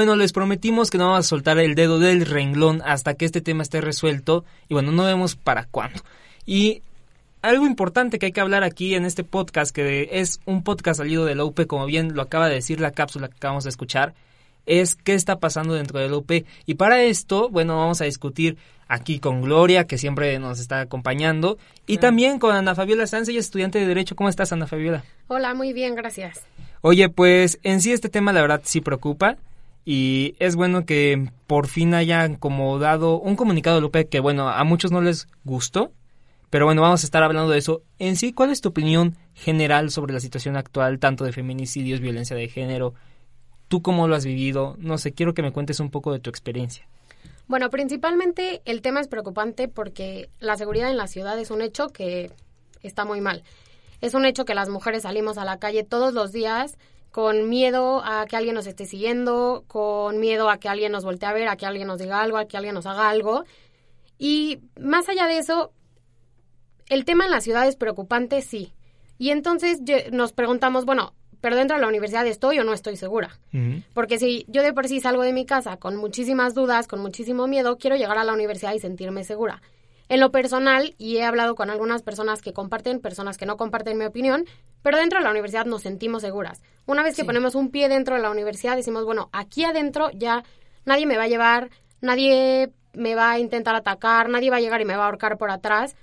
bueno, 0.00 0.16
les 0.16 0.32
prometimos 0.32 0.88
que 0.88 0.96
no 0.96 1.10
vamos 1.10 1.26
a 1.26 1.28
soltar 1.28 1.58
el 1.58 1.74
dedo 1.74 1.98
del 1.98 2.24
renglón 2.24 2.80
hasta 2.86 3.12
que 3.12 3.26
este 3.26 3.42
tema 3.42 3.62
esté 3.62 3.82
resuelto. 3.82 4.46
Y 4.66 4.72
bueno, 4.72 4.92
no 4.92 5.04
vemos 5.04 5.36
para 5.36 5.66
cuándo. 5.66 6.00
Y 6.46 6.80
algo 7.42 7.66
importante 7.66 8.18
que 8.18 8.24
hay 8.24 8.32
que 8.32 8.40
hablar 8.40 8.64
aquí 8.64 8.94
en 8.94 9.04
este 9.04 9.24
podcast, 9.24 9.76
que 9.76 10.08
es 10.10 10.40
un 10.46 10.62
podcast 10.64 11.00
salido 11.00 11.26
de 11.26 11.34
la 11.34 11.44
UP, 11.44 11.66
como 11.66 11.84
bien 11.84 12.14
lo 12.14 12.22
acaba 12.22 12.48
de 12.48 12.54
decir 12.54 12.80
la 12.80 12.92
cápsula 12.92 13.28
que 13.28 13.34
acabamos 13.34 13.64
de 13.64 13.68
escuchar, 13.68 14.14
es 14.64 14.94
qué 14.94 15.12
está 15.12 15.38
pasando 15.38 15.74
dentro 15.74 16.00
de 16.00 16.08
la 16.08 16.16
UP. 16.16 16.30
Y 16.64 16.74
para 16.76 17.02
esto, 17.02 17.50
bueno, 17.50 17.76
vamos 17.76 18.00
a 18.00 18.06
discutir 18.06 18.56
aquí 18.88 19.18
con 19.18 19.42
Gloria, 19.42 19.86
que 19.86 19.98
siempre 19.98 20.38
nos 20.38 20.60
está 20.60 20.80
acompañando, 20.80 21.58
y 21.86 21.98
también 21.98 22.38
con 22.38 22.56
Ana 22.56 22.74
Fabiola 22.74 23.06
Sanz, 23.06 23.28
ella 23.28 23.40
es 23.40 23.44
estudiante 23.44 23.78
de 23.78 23.86
Derecho. 23.86 24.16
¿Cómo 24.16 24.30
estás, 24.30 24.50
Ana 24.54 24.66
Fabiola? 24.66 25.04
Hola, 25.28 25.52
muy 25.52 25.74
bien, 25.74 25.94
gracias. 25.94 26.40
Oye, 26.80 27.10
pues 27.10 27.58
en 27.64 27.82
sí 27.82 27.92
este 27.92 28.08
tema 28.08 28.32
la 28.32 28.40
verdad 28.40 28.62
sí 28.64 28.80
preocupa 28.80 29.36
y 29.84 30.34
es 30.38 30.56
bueno 30.56 30.84
que 30.84 31.30
por 31.46 31.66
fin 31.66 31.94
hayan 31.94 32.36
como 32.36 32.78
dado 32.78 33.18
un 33.18 33.36
comunicado 33.36 33.80
Lupe 33.80 34.08
que 34.08 34.20
bueno, 34.20 34.48
a 34.48 34.62
muchos 34.64 34.92
no 34.92 35.00
les 35.00 35.26
gustó, 35.44 35.92
pero 36.50 36.66
bueno, 36.66 36.82
vamos 36.82 37.02
a 37.02 37.06
estar 37.06 37.22
hablando 37.22 37.50
de 37.50 37.58
eso. 37.58 37.82
En 37.98 38.16
sí, 38.16 38.32
¿cuál 38.32 38.50
es 38.50 38.60
tu 38.60 38.70
opinión 38.70 39.16
general 39.34 39.90
sobre 39.90 40.12
la 40.12 40.20
situación 40.20 40.56
actual, 40.56 40.98
tanto 40.98 41.24
de 41.24 41.32
feminicidios, 41.32 42.00
violencia 42.00 42.36
de 42.36 42.48
género? 42.48 42.94
¿Tú 43.68 43.82
cómo 43.82 44.08
lo 44.08 44.16
has 44.16 44.24
vivido? 44.24 44.76
No 44.78 44.98
sé, 44.98 45.12
quiero 45.12 45.32
que 45.32 45.42
me 45.42 45.52
cuentes 45.52 45.78
un 45.78 45.90
poco 45.90 46.12
de 46.12 46.18
tu 46.18 46.28
experiencia. 46.28 46.88
Bueno, 47.46 47.70
principalmente 47.70 48.62
el 48.64 48.82
tema 48.82 49.00
es 49.00 49.08
preocupante 49.08 49.68
porque 49.68 50.28
la 50.40 50.56
seguridad 50.56 50.90
en 50.90 50.96
la 50.96 51.06
ciudad 51.06 51.38
es 51.38 51.50
un 51.50 51.62
hecho 51.62 51.88
que 51.88 52.32
está 52.82 53.04
muy 53.04 53.20
mal. 53.20 53.44
Es 54.00 54.14
un 54.14 54.24
hecho 54.24 54.44
que 54.44 54.54
las 54.54 54.68
mujeres 54.68 55.02
salimos 55.02 55.38
a 55.38 55.44
la 55.44 55.58
calle 55.58 55.84
todos 55.84 56.14
los 56.14 56.32
días 56.32 56.78
con 57.10 57.48
miedo 57.48 58.02
a 58.04 58.26
que 58.26 58.36
alguien 58.36 58.54
nos 58.54 58.66
esté 58.66 58.86
siguiendo, 58.86 59.64
con 59.66 60.20
miedo 60.20 60.48
a 60.48 60.58
que 60.58 60.68
alguien 60.68 60.92
nos 60.92 61.04
voltee 61.04 61.28
a 61.28 61.32
ver, 61.32 61.48
a 61.48 61.56
que 61.56 61.66
alguien 61.66 61.88
nos 61.88 61.98
diga 61.98 62.20
algo, 62.20 62.36
a 62.36 62.46
que 62.46 62.56
alguien 62.56 62.74
nos 62.74 62.86
haga 62.86 63.08
algo. 63.08 63.44
Y 64.18 64.60
más 64.78 65.08
allá 65.08 65.26
de 65.26 65.38
eso, 65.38 65.72
el 66.88 67.04
tema 67.04 67.24
en 67.24 67.30
la 67.30 67.40
ciudad 67.40 67.66
es 67.66 67.76
preocupante, 67.76 68.42
sí. 68.42 68.72
Y 69.18 69.30
entonces 69.30 69.80
nos 70.12 70.32
preguntamos, 70.32 70.84
bueno, 70.84 71.14
pero 71.40 71.56
dentro 71.56 71.76
de 71.76 71.82
la 71.82 71.88
universidad 71.88 72.26
estoy 72.26 72.58
o 72.58 72.64
no 72.64 72.72
estoy 72.72 72.96
segura. 72.96 73.38
Porque 73.94 74.18
si 74.18 74.44
yo 74.48 74.62
de 74.62 74.72
por 74.72 74.86
sí 74.88 75.00
salgo 75.00 75.22
de 75.22 75.32
mi 75.32 75.46
casa 75.46 75.78
con 75.78 75.96
muchísimas 75.96 76.54
dudas, 76.54 76.86
con 76.86 77.00
muchísimo 77.00 77.46
miedo, 77.46 77.78
quiero 77.78 77.96
llegar 77.96 78.18
a 78.18 78.24
la 78.24 78.34
universidad 78.34 78.74
y 78.74 78.78
sentirme 78.78 79.24
segura. 79.24 79.62
En 80.10 80.18
lo 80.18 80.32
personal, 80.32 80.96
y 80.98 81.18
he 81.18 81.24
hablado 81.24 81.54
con 81.54 81.70
algunas 81.70 82.02
personas 82.02 82.42
que 82.42 82.52
comparten, 82.52 82.98
personas 82.98 83.38
que 83.38 83.46
no 83.46 83.56
comparten 83.56 83.96
mi 83.96 84.04
opinión, 84.04 84.44
pero 84.82 84.98
dentro 84.98 85.20
de 85.20 85.24
la 85.24 85.30
universidad 85.30 85.66
nos 85.66 85.82
sentimos 85.82 86.22
seguras. 86.22 86.62
Una 86.84 87.04
vez 87.04 87.14
que 87.14 87.24
ponemos 87.24 87.54
un 87.54 87.70
pie 87.70 87.88
dentro 87.88 88.16
de 88.16 88.20
la 88.20 88.32
universidad, 88.32 88.74
decimos, 88.74 89.04
bueno, 89.04 89.30
aquí 89.32 89.62
adentro 89.62 90.10
ya 90.10 90.42
nadie 90.84 91.06
me 91.06 91.16
va 91.16 91.22
a 91.22 91.28
llevar, 91.28 91.70
nadie 92.00 92.72
me 92.92 93.14
va 93.14 93.30
a 93.30 93.38
intentar 93.38 93.76
atacar, 93.76 94.28
nadie 94.28 94.50
va 94.50 94.56
a 94.56 94.60
llegar 94.60 94.80
y 94.80 94.84
me 94.84 94.96
va 94.96 95.04
a 95.04 95.06
ahorcar 95.06 95.38
por 95.38 95.52
atrás. 95.52 95.94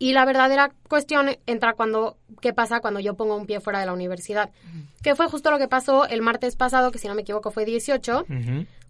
Y 0.00 0.12
la 0.12 0.24
verdadera 0.24 0.72
cuestión 0.88 1.36
entra 1.46 1.74
cuando, 1.74 2.16
¿qué 2.40 2.52
pasa 2.52 2.80
cuando 2.80 2.98
yo 2.98 3.14
pongo 3.14 3.36
un 3.36 3.46
pie 3.46 3.60
fuera 3.60 3.78
de 3.78 3.86
la 3.86 3.92
universidad? 3.92 4.50
Que 5.04 5.14
fue 5.14 5.28
justo 5.28 5.52
lo 5.52 5.58
que 5.58 5.68
pasó 5.68 6.06
el 6.06 6.22
martes 6.22 6.56
pasado, 6.56 6.90
que 6.90 6.98
si 6.98 7.06
no 7.06 7.14
me 7.14 7.22
equivoco 7.22 7.52
fue 7.52 7.64
18, 7.64 8.26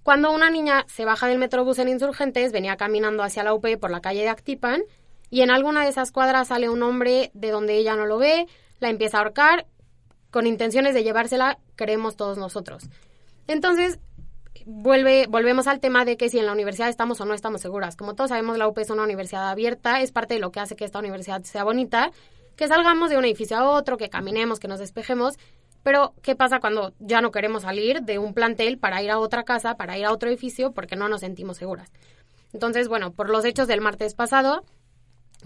cuando 0.07 0.31
una 0.31 0.51
niña 0.51 0.85
se 0.87 1.05
baja 1.05 1.27
del 1.27 1.41
metrobús 1.41 1.81
en 1.81 1.89
Insurgentes, 1.89 2.53
venía 2.53 2.77
caminando 2.77 3.25
hacia 3.25 3.43
la 3.43 3.53
UP 3.53 3.67
por 3.81 3.91
la 3.91 4.01
calle 4.01 4.21
de 4.21 4.29
Actipan, 4.29 4.83
y 5.31 5.41
en 5.41 5.51
alguna 5.51 5.83
de 5.83 5.89
esas 5.89 6.13
cuadras 6.13 6.47
sale 6.47 6.69
un 6.69 6.81
hombre 6.85 7.33
de 7.35 7.51
donde 7.51 7.75
ella 7.77 7.97
no 7.97 8.07
lo 8.07 8.17
ve, 8.17 8.47
la 8.79 8.89
empieza 8.89 9.17
a 9.17 9.23
ahorcar, 9.23 9.67
con 10.31 10.47
intenciones 10.47 10.95
de 10.95 11.03
llevársela, 11.03 11.59
creemos 11.75 12.17
todos 12.17 12.39
nosotros. 12.39 12.85
Entonces, 13.49 13.99
vuelve, 14.65 15.27
volvemos 15.29 15.67
al 15.67 15.81
tema 15.81 16.05
de 16.05 16.17
que 16.17 16.29
si 16.29 16.39
en 16.39 16.47
la 16.47 16.53
universidad 16.53 16.89
estamos 16.89 17.21
o 17.21 17.25
no 17.25 17.35
estamos 17.35 17.61
seguras. 17.61 17.97
Como 17.97 18.15
todos 18.15 18.31
sabemos, 18.31 18.59
la 18.59 18.69
UP 18.69 18.79
es 18.79 18.91
una 18.91 19.03
universidad 19.03 19.51
abierta, 19.51 20.01
es 20.03 20.13
parte 20.13 20.35
de 20.35 20.41
lo 20.41 20.53
que 20.53 20.61
hace 20.61 20.77
que 20.77 20.85
esta 20.85 21.01
universidad 21.01 21.43
sea 21.43 21.65
bonita, 21.65 22.13
que 22.55 22.69
salgamos 22.69 23.11
de 23.11 23.19
un 23.19 23.25
edificio 23.25 23.57
a 23.57 23.69
otro, 23.69 23.97
que 23.97 24.09
caminemos, 24.09 24.61
que 24.61 24.69
nos 24.69 24.79
despejemos, 24.79 25.37
pero, 25.87 26.15
¿qué 26.21 26.35
pasa 26.35 26.59
cuando 26.59 26.95
ya 26.99 27.21
no 27.21 27.31
queremos 27.31 27.63
salir 27.63 28.03
de 28.03 28.19
un 28.19 28.35
plantel 28.35 28.77
para 28.77 29.05
ir 29.05 29.11
a 29.13 29.21
otra 29.21 29.45
casa, 29.45 29.77
para 29.77 29.97
ir 29.97 30.05
a 30.05 30.13
otro 30.13 30.29
edificio, 30.29 30.73
porque 30.73 30.97
no 30.97 31.09
nos 31.09 31.21
sentimos 31.21 31.59
seguras? 31.59 31.93
Entonces, 32.53 32.89
bueno, 32.89 33.13
por 33.13 33.31
los 33.31 33.45
hechos 33.45 33.69
del 33.69 33.81
martes 33.81 34.15
pasado, 34.15 34.65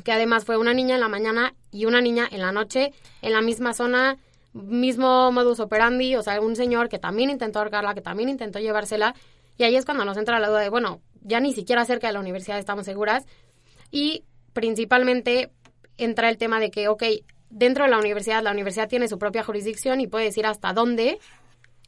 que 0.03 0.13
además 0.13 0.47
fue 0.47 0.57
una 0.57 0.73
niña 0.73 0.95
en 0.95 1.03
la 1.03 1.09
mañana 1.09 1.53
y 1.71 1.85
una 1.85 2.01
niña 2.01 2.27
en 2.31 2.41
la 2.41 2.53
noche, 2.53 2.95
en 3.21 3.35
la 3.35 3.43
misma 3.43 3.75
zona, 3.75 4.17
mismo 4.55 5.31
modus 5.31 5.61
operandi, 5.61 6.17
o 6.17 6.23
sea, 6.23 6.41
un 6.41 6.57
señor 6.57 6.89
que 6.89 6.99
también 6.99 7.29
intentó 7.29 7.59
ahorcarla, 7.59 7.93
que 7.93 8.01
también 8.01 8.31
intentó 8.31 8.61
llevársela, 8.61 9.15
y 9.59 9.65
ahí 9.65 9.77
es 9.77 9.85
cuando 9.85 10.07
nos 10.07 10.17
entra 10.17 10.41
la 10.41 10.49
duda 10.49 10.61
de, 10.61 10.71
bueno, 10.71 11.03
ya 11.21 11.41
ni 11.41 11.53
siquiera 11.53 11.85
cerca 11.85 12.07
de 12.07 12.15
la 12.15 12.21
universidad 12.21 12.59
estamos 12.59 12.87
seguras, 12.87 13.27
y 13.91 14.25
principalmente 14.55 15.51
entra 15.99 16.31
el 16.31 16.39
tema 16.39 16.61
de 16.61 16.71
que, 16.71 16.89
ok, 16.89 17.03
dentro 17.51 17.85
de 17.85 17.91
la 17.91 17.99
universidad, 17.99 18.43
la 18.43 18.53
universidad 18.53 18.89
tiene 18.89 19.09
su 19.09 19.19
propia 19.19 19.43
jurisdicción 19.43 20.01
y 20.01 20.07
puede 20.07 20.27
decir 20.27 20.47
hasta 20.47 20.73
dónde 20.73 21.19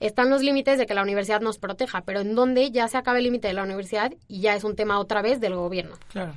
están 0.00 0.30
los 0.30 0.42
límites 0.42 0.78
de 0.78 0.86
que 0.86 0.94
la 0.94 1.02
universidad 1.02 1.40
nos 1.40 1.58
proteja, 1.58 2.02
pero 2.02 2.20
en 2.20 2.34
dónde 2.34 2.70
ya 2.70 2.88
se 2.88 2.98
acaba 2.98 3.18
el 3.18 3.24
límite 3.24 3.48
de 3.48 3.54
la 3.54 3.62
universidad 3.62 4.12
y 4.28 4.40
ya 4.40 4.54
es 4.54 4.64
un 4.64 4.74
tema 4.74 4.98
otra 4.98 5.22
vez 5.22 5.40
del 5.40 5.54
gobierno. 5.54 5.96
Claro. 6.08 6.34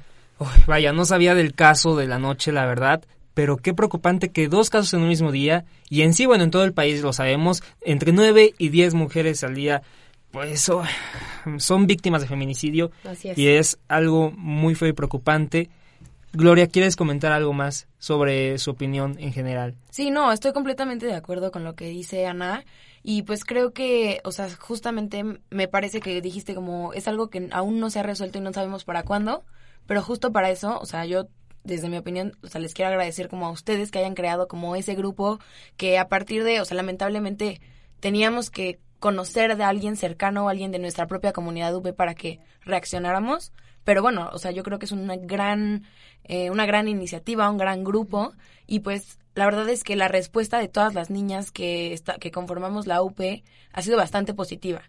vaya, 0.68 0.94
no 0.94 1.06
sabía 1.06 1.34
del 1.34 1.54
caso 1.54 1.96
de 1.96 2.08
la 2.08 2.20
noche, 2.20 2.52
la 2.52 2.66
verdad, 2.66 3.04
pero 3.34 3.58
qué 3.58 3.74
preocupante 3.74 4.30
que 4.30 4.48
dos 4.48 4.70
casos 4.70 4.94
en 4.94 5.02
un 5.02 5.10
mismo 5.10 5.32
día, 5.32 5.66
y 5.90 6.04
en 6.04 6.14
sí, 6.14 6.26
bueno, 6.26 6.44
en 6.44 6.52
todo 6.52 6.64
el 6.64 6.74
país 6.74 7.02
lo 7.02 7.12
sabemos, 7.12 7.64
entre 7.82 8.12
nueve 8.12 8.54
y 8.58 8.70
diez 8.70 8.94
mujeres 8.94 9.44
al 9.44 9.56
día, 9.56 9.82
pues 10.32 10.70
son 11.58 11.88
víctimas 11.88 12.22
de 12.22 12.28
feminicidio. 12.28 12.92
Así 13.04 13.30
es. 13.30 13.38
Y 13.38 13.48
es 13.48 13.80
algo 13.88 14.32
muy 14.32 14.76
feo 14.76 14.90
y 14.90 14.94
preocupante. 14.94 15.70
Gloria, 16.38 16.68
¿quieres 16.68 16.98
comentar 16.98 17.32
algo 17.32 17.54
más 17.54 17.88
sobre 17.98 18.58
su 18.58 18.72
opinión 18.72 19.16
en 19.20 19.32
general? 19.32 19.76
Sí, 19.90 20.12
no, 20.12 20.34
estoy 20.34 20.52
completamente 20.52 21.06
de 21.06 21.14
acuerdo 21.14 21.50
con 21.50 21.64
lo 21.64 21.76
que 21.76 21.88
dice 21.88 22.28
Ana. 22.28 22.66
Y 23.04 23.22
pues 23.22 23.46
creo 23.46 23.72
que, 23.72 24.20
o 24.26 24.34
sea, 24.34 24.50
justamente 24.60 25.24
me 25.50 25.68
parece 25.70 26.02
que 26.02 26.20
dijiste 26.22 26.54
como 26.54 26.92
es 26.92 27.08
algo 27.08 27.30
que 27.30 27.48
aún 27.52 27.80
no 27.80 27.90
se 27.90 28.00
ha 28.00 28.04
resuelto 28.04 28.38
y 28.38 28.42
no 28.42 28.52
sabemos 28.52 28.84
para 28.84 29.04
cuándo. 29.04 29.46
Pero 29.88 30.02
justo 30.02 30.34
para 30.34 30.50
eso, 30.50 30.78
o 30.78 30.86
sea, 30.86 31.06
yo 31.06 31.30
desde 31.64 31.88
mi 31.88 31.98
opinión, 31.98 32.34
o 32.44 32.48
sea, 32.48 32.60
les 32.60 32.74
quiero 32.74 32.90
agradecer 32.90 33.30
como 33.30 33.46
a 33.46 33.52
ustedes 33.52 33.90
que 33.90 34.00
hayan 34.00 34.14
creado 34.14 34.50
como 34.50 34.76
ese 34.76 34.94
grupo 34.94 35.40
que 35.78 35.98
a 35.98 36.10
partir 36.10 36.44
de, 36.44 36.60
o 36.60 36.66
sea, 36.66 36.76
lamentablemente 36.76 37.62
teníamos 38.02 38.50
que 38.50 38.80
conocer 39.00 39.56
de 39.56 39.64
alguien 39.64 39.96
cercano 39.96 40.46
o 40.46 40.50
alguien 40.50 40.72
de 40.72 40.80
nuestra 40.80 41.08
propia 41.08 41.32
comunidad 41.32 41.76
UP 41.76 41.94
para 41.94 42.14
que 42.14 42.40
reaccionáramos. 42.62 43.54
Pero 43.86 44.02
bueno, 44.02 44.30
o 44.34 44.40
sea, 44.40 44.52
yo 44.52 44.64
creo 44.64 44.80
que 44.80 44.86
es 44.86 44.92
una 44.92 45.16
gran, 45.16 45.86
eh, 46.26 46.50
una 46.50 46.66
gran 46.66 46.90
iniciativa, 46.90 47.50
un 47.50 47.58
gran 47.58 47.84
grupo. 47.84 48.34
Y 48.68 48.80
pues 48.80 49.20
la 49.36 49.46
verdad 49.46 49.70
es 49.70 49.84
que 49.84 49.96
la 49.96 50.08
respuesta 50.08 50.60
de 50.60 50.68
todas 50.68 50.94
las 50.94 51.10
niñas 51.10 51.52
que, 51.52 51.94
está, 51.94 52.16
que 52.16 52.32
conformamos 52.32 52.88
la 52.88 53.02
UP 53.02 53.22
ha 53.72 53.82
sido 53.82 53.96
bastante 53.96 54.34
positiva. 54.34 54.82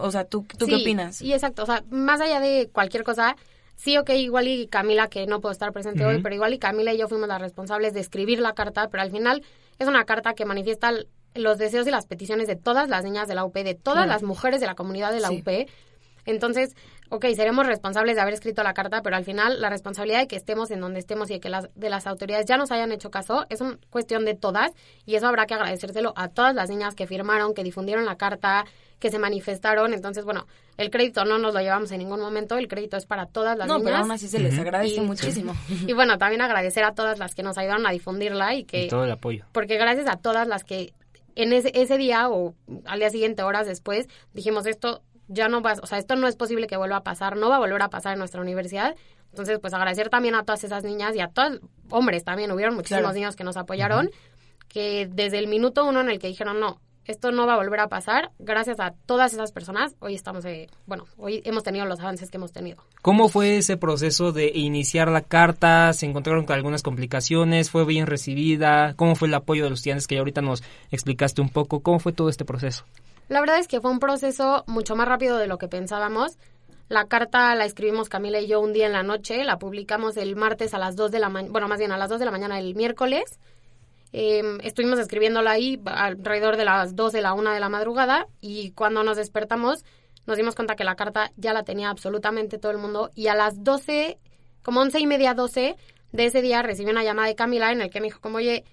o 0.00 0.10
sea, 0.10 0.24
¿tú, 0.24 0.46
tú 0.58 0.66
qué 0.66 0.76
opinas? 0.76 1.16
Sí, 1.16 1.32
exacto. 1.32 1.62
O 1.62 1.66
sea, 1.66 1.84
más 1.90 2.20
allá 2.20 2.40
de 2.40 2.70
cualquier 2.72 3.04
cosa, 3.04 3.36
sí, 3.76 3.98
ok, 3.98 4.10
igual 4.10 4.48
y 4.48 4.66
Camila, 4.66 5.08
que 5.08 5.26
no 5.26 5.40
puedo 5.40 5.52
estar 5.52 5.72
presente 5.72 6.06
hoy, 6.06 6.22
pero 6.22 6.34
igual 6.34 6.54
y 6.54 6.58
Camila 6.58 6.94
y 6.94 6.98
yo 6.98 7.06
fuimos 7.06 7.28
las 7.28 7.40
responsables 7.40 7.92
de 7.92 8.00
escribir 8.00 8.40
la 8.40 8.54
carta, 8.54 8.88
pero 8.88 9.02
al 9.02 9.10
final 9.10 9.42
es 9.78 9.88
una 9.88 10.04
carta 10.04 10.34
que 10.34 10.46
manifiesta 10.46 10.92
los 11.34 11.58
deseos 11.58 11.86
y 11.86 11.90
las 11.90 12.06
peticiones 12.06 12.48
de 12.48 12.56
todas 12.56 12.88
las 12.88 13.04
niñas 13.04 13.28
de 13.28 13.34
la 13.34 13.44
UP, 13.44 13.54
de 13.54 13.74
todas 13.74 14.06
las 14.06 14.22
mujeres 14.22 14.60
de 14.60 14.66
la 14.66 14.74
comunidad 14.74 15.12
de 15.12 15.20
la 15.20 15.30
UP. 15.30 15.68
Entonces, 16.26 16.74
ok, 17.10 17.26
seremos 17.34 17.66
responsables 17.66 18.14
de 18.14 18.22
haber 18.22 18.34
escrito 18.34 18.62
la 18.62 18.72
carta, 18.72 19.02
pero 19.02 19.16
al 19.16 19.24
final 19.24 19.60
la 19.60 19.68
responsabilidad 19.68 20.20
de 20.20 20.28
que 20.28 20.36
estemos 20.36 20.70
en 20.70 20.80
donde 20.80 21.00
estemos 21.00 21.28
y 21.30 21.34
de 21.34 21.40
que 21.40 21.50
las, 21.50 21.68
de 21.74 21.90
las 21.90 22.06
autoridades 22.06 22.46
ya 22.46 22.56
nos 22.56 22.70
hayan 22.70 22.92
hecho 22.92 23.10
caso 23.10 23.46
es 23.50 23.60
una 23.60 23.78
cuestión 23.90 24.24
de 24.24 24.34
todas 24.34 24.72
y 25.06 25.16
eso 25.16 25.26
habrá 25.26 25.46
que 25.46 25.54
agradecérselo 25.54 26.12
a 26.16 26.28
todas 26.28 26.54
las 26.54 26.70
niñas 26.70 26.94
que 26.94 27.06
firmaron, 27.06 27.52
que 27.52 27.64
difundieron 27.64 28.06
la 28.06 28.16
carta, 28.16 28.64
que 29.00 29.10
se 29.10 29.18
manifestaron. 29.18 29.92
Entonces, 29.92 30.24
bueno, 30.24 30.46
el 30.76 30.90
crédito 30.90 31.24
no 31.24 31.38
nos 31.38 31.52
lo 31.52 31.60
llevamos 31.60 31.90
en 31.90 31.98
ningún 31.98 32.20
momento, 32.20 32.56
el 32.58 32.68
crédito 32.68 32.96
es 32.96 33.06
para 33.06 33.26
todas 33.26 33.58
las 33.58 33.66
niñas. 33.66 33.80
No, 33.80 33.84
pero 33.84 33.96
aún 33.96 34.12
así 34.12 34.28
se 34.28 34.38
les 34.38 34.56
agradece 34.58 35.00
muchísimo. 35.00 35.54
Y 35.86 35.92
bueno, 35.92 36.18
también 36.18 36.42
agradecer 36.42 36.84
a 36.84 36.94
todas 36.94 37.18
las 37.18 37.34
que 37.34 37.42
nos 37.42 37.58
ayudaron 37.58 37.86
a 37.86 37.90
difundirla 37.90 38.54
y 38.54 38.64
que... 38.64 38.86
todo 38.86 39.04
el 39.04 39.10
apoyo. 39.10 39.44
Porque 39.50 39.76
gracias 39.76 40.06
a 40.06 40.16
todas 40.16 40.46
las 40.46 40.62
que 40.62 40.92
en 41.34 41.52
ese, 41.52 41.72
ese 41.74 41.96
día 41.96 42.28
o 42.28 42.54
al 42.84 42.98
día 42.98 43.10
siguiente, 43.10 43.42
horas 43.42 43.66
después, 43.66 44.08
dijimos 44.34 44.66
esto 44.66 45.02
ya 45.30 45.48
no 45.48 45.62
va, 45.62 45.74
o 45.80 45.86
sea, 45.86 45.98
esto 45.98 46.16
no 46.16 46.26
es 46.26 46.36
posible 46.36 46.66
que 46.66 46.76
vuelva 46.76 46.96
a 46.96 47.02
pasar, 47.02 47.36
no 47.36 47.48
va 47.48 47.56
a 47.56 47.60
volver 47.60 47.80
a 47.80 47.88
pasar 47.88 48.12
en 48.12 48.18
nuestra 48.18 48.40
universidad. 48.40 48.96
Entonces, 49.30 49.60
pues 49.60 49.72
agradecer 49.72 50.10
también 50.10 50.34
a 50.34 50.42
todas 50.42 50.64
esas 50.64 50.82
niñas 50.82 51.14
y 51.14 51.20
a 51.20 51.28
todos 51.28 51.60
hombres 51.88 52.24
también, 52.24 52.50
hubieron 52.50 52.74
muchísimos 52.74 53.14
niños 53.14 53.36
que 53.36 53.44
nos 53.44 53.56
apoyaron, 53.56 54.10
que 54.68 55.08
desde 55.10 55.38
el 55.38 55.46
minuto 55.46 55.86
uno 55.86 56.00
en 56.00 56.10
el 56.10 56.18
que 56.18 56.26
dijeron, 56.26 56.58
no, 56.58 56.80
esto 57.04 57.30
no 57.30 57.46
va 57.46 57.54
a 57.54 57.56
volver 57.56 57.78
a 57.78 57.86
pasar, 57.86 58.32
gracias 58.40 58.80
a 58.80 58.92
todas 59.06 59.32
esas 59.32 59.52
personas, 59.52 59.94
hoy 60.00 60.16
estamos, 60.16 60.44
eh, 60.46 60.68
bueno, 60.86 61.04
hoy 61.16 61.42
hemos 61.44 61.62
tenido 61.62 61.86
los 61.86 62.00
avances 62.00 62.28
que 62.28 62.38
hemos 62.38 62.52
tenido. 62.52 62.78
¿Cómo 63.00 63.28
fue 63.28 63.58
ese 63.58 63.76
proceso 63.76 64.32
de 64.32 64.50
iniciar 64.52 65.08
la 65.08 65.20
carta? 65.20 65.92
¿Se 65.92 66.06
encontraron 66.06 66.44
con 66.44 66.56
algunas 66.56 66.82
complicaciones? 66.82 67.70
¿Fue 67.70 67.84
bien 67.84 68.08
recibida? 68.08 68.94
¿Cómo 68.94 69.14
fue 69.14 69.28
el 69.28 69.34
apoyo 69.34 69.64
de 69.64 69.70
los 69.70 69.78
estudiantes 69.78 70.08
que 70.08 70.16
ya 70.16 70.20
ahorita 70.20 70.42
nos 70.42 70.64
explicaste 70.90 71.40
un 71.40 71.50
poco? 71.50 71.80
¿Cómo 71.80 72.00
fue 72.00 72.12
todo 72.12 72.28
este 72.28 72.44
proceso? 72.44 72.84
La 73.30 73.38
verdad 73.38 73.60
es 73.60 73.68
que 73.68 73.80
fue 73.80 73.92
un 73.92 74.00
proceso 74.00 74.64
mucho 74.66 74.96
más 74.96 75.06
rápido 75.06 75.36
de 75.36 75.46
lo 75.46 75.56
que 75.56 75.68
pensábamos. 75.68 76.36
La 76.88 77.04
carta 77.04 77.54
la 77.54 77.64
escribimos 77.64 78.08
Camila 78.08 78.40
y 78.40 78.48
yo 78.48 78.58
un 78.58 78.72
día 78.72 78.86
en 78.86 78.92
la 78.92 79.04
noche, 79.04 79.44
la 79.44 79.56
publicamos 79.56 80.16
el 80.16 80.34
martes 80.34 80.74
a 80.74 80.78
las 80.78 80.96
2 80.96 81.12
de 81.12 81.20
la 81.20 81.28
mañana, 81.28 81.52
bueno, 81.52 81.68
más 81.68 81.78
bien 81.78 81.92
a 81.92 81.96
las 81.96 82.08
2 82.08 82.18
de 82.18 82.24
la 82.24 82.32
mañana 82.32 82.58
el 82.58 82.74
miércoles. 82.74 83.38
Em, 84.12 84.58
estuvimos 84.64 84.98
escribiéndola 84.98 85.52
ahí 85.52 85.80
alrededor 85.84 86.56
de 86.56 86.64
las 86.64 86.96
2 86.96 87.12
de 87.12 87.22
la 87.22 87.32
1 87.34 87.52
de 87.52 87.60
la 87.60 87.68
madrugada 87.68 88.26
y 88.40 88.72
cuando 88.72 89.04
nos 89.04 89.16
despertamos 89.16 89.84
nos 90.26 90.36
dimos 90.36 90.56
cuenta 90.56 90.74
que 90.74 90.82
la 90.82 90.96
carta 90.96 91.30
ya 91.36 91.52
la 91.52 91.62
tenía 91.62 91.88
absolutamente 91.88 92.58
todo 92.58 92.72
el 92.72 92.78
mundo 92.78 93.12
y 93.14 93.28
a 93.28 93.36
las 93.36 93.62
12, 93.62 94.18
como 94.64 94.80
11 94.80 94.98
y 94.98 95.06
media, 95.06 95.34
12 95.34 95.76
de 96.10 96.26
ese 96.26 96.42
día 96.42 96.62
recibí 96.62 96.90
una 96.90 97.04
llamada 97.04 97.28
de 97.28 97.36
Camila 97.36 97.70
en 97.70 97.80
el 97.80 97.90
que 97.90 98.00
me 98.00 98.08
dijo 98.08 98.20
como, 98.20 98.38
oye, 98.38 98.64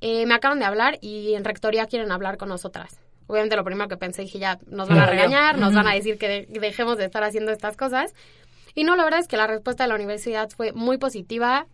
eh, 0.00 0.24
me 0.24 0.32
acaban 0.32 0.58
de 0.58 0.64
hablar 0.64 0.96
y 1.02 1.34
en 1.34 1.44
rectoría 1.44 1.84
quieren 1.84 2.10
hablar 2.10 2.38
con 2.38 2.48
nosotras 2.48 2.98
obviamente 3.30 3.56
lo 3.56 3.64
primero 3.64 3.88
que 3.88 3.96
pensé 3.96 4.22
dije 4.22 4.38
ya 4.38 4.58
nos 4.66 4.88
van 4.88 4.98
a 4.98 5.06
regañar, 5.06 5.58
nos 5.58 5.74
van 5.74 5.86
a 5.86 5.94
decir 5.94 6.18
que 6.18 6.46
dejemos 6.48 6.98
de 6.98 7.04
estar 7.04 7.22
haciendo 7.22 7.52
estas 7.52 7.76
cosas. 7.76 8.14
Y 8.74 8.84
no, 8.84 8.96
la 8.96 9.04
verdad 9.04 9.20
es 9.20 9.28
que 9.28 9.36
la 9.36 9.46
respuesta 9.46 9.84
de 9.84 9.88
la 9.88 9.94
universidad 9.94 10.50
fue 10.50 10.72
muy 10.72 10.98
positiva, 10.98 11.66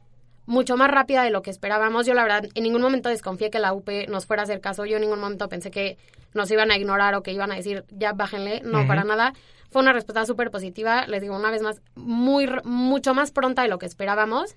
mucho 0.44 0.76
más 0.76 0.90
rápida 0.90 1.22
de 1.22 1.30
lo 1.30 1.42
que 1.42 1.50
esperábamos. 1.50 2.06
Yo 2.06 2.14
la 2.14 2.22
verdad 2.22 2.44
en 2.54 2.62
ningún 2.62 2.82
momento 2.82 3.08
desconfié 3.08 3.50
que 3.50 3.58
la 3.58 3.72
UP 3.72 3.88
nos 4.08 4.26
fuera 4.26 4.42
a 4.42 4.44
hacer 4.44 4.60
caso, 4.60 4.84
yo 4.84 4.96
en 4.96 5.02
ningún 5.02 5.20
momento 5.20 5.48
pensé 5.48 5.70
que 5.70 5.96
nos 6.34 6.50
iban 6.50 6.70
a 6.70 6.76
ignorar 6.76 7.14
o 7.14 7.22
que 7.22 7.32
iban 7.32 7.50
a 7.52 7.56
decir 7.56 7.84
ya 7.90 8.12
bájenle, 8.12 8.60
no 8.62 8.86
para 8.86 9.04
nada. 9.04 9.32
Fue 9.70 9.82
una 9.82 9.92
respuesta 9.92 10.24
súper 10.26 10.50
positiva, 10.50 11.06
les 11.06 11.22
digo 11.22 11.36
una 11.36 11.50
vez 11.50 11.62
más, 11.62 11.80
muy 11.94 12.48
mucho 12.64 13.14
más 13.14 13.32
pronta 13.32 13.62
de 13.62 13.68
lo 13.68 13.78
que 13.78 13.86
esperábamos. 13.86 14.56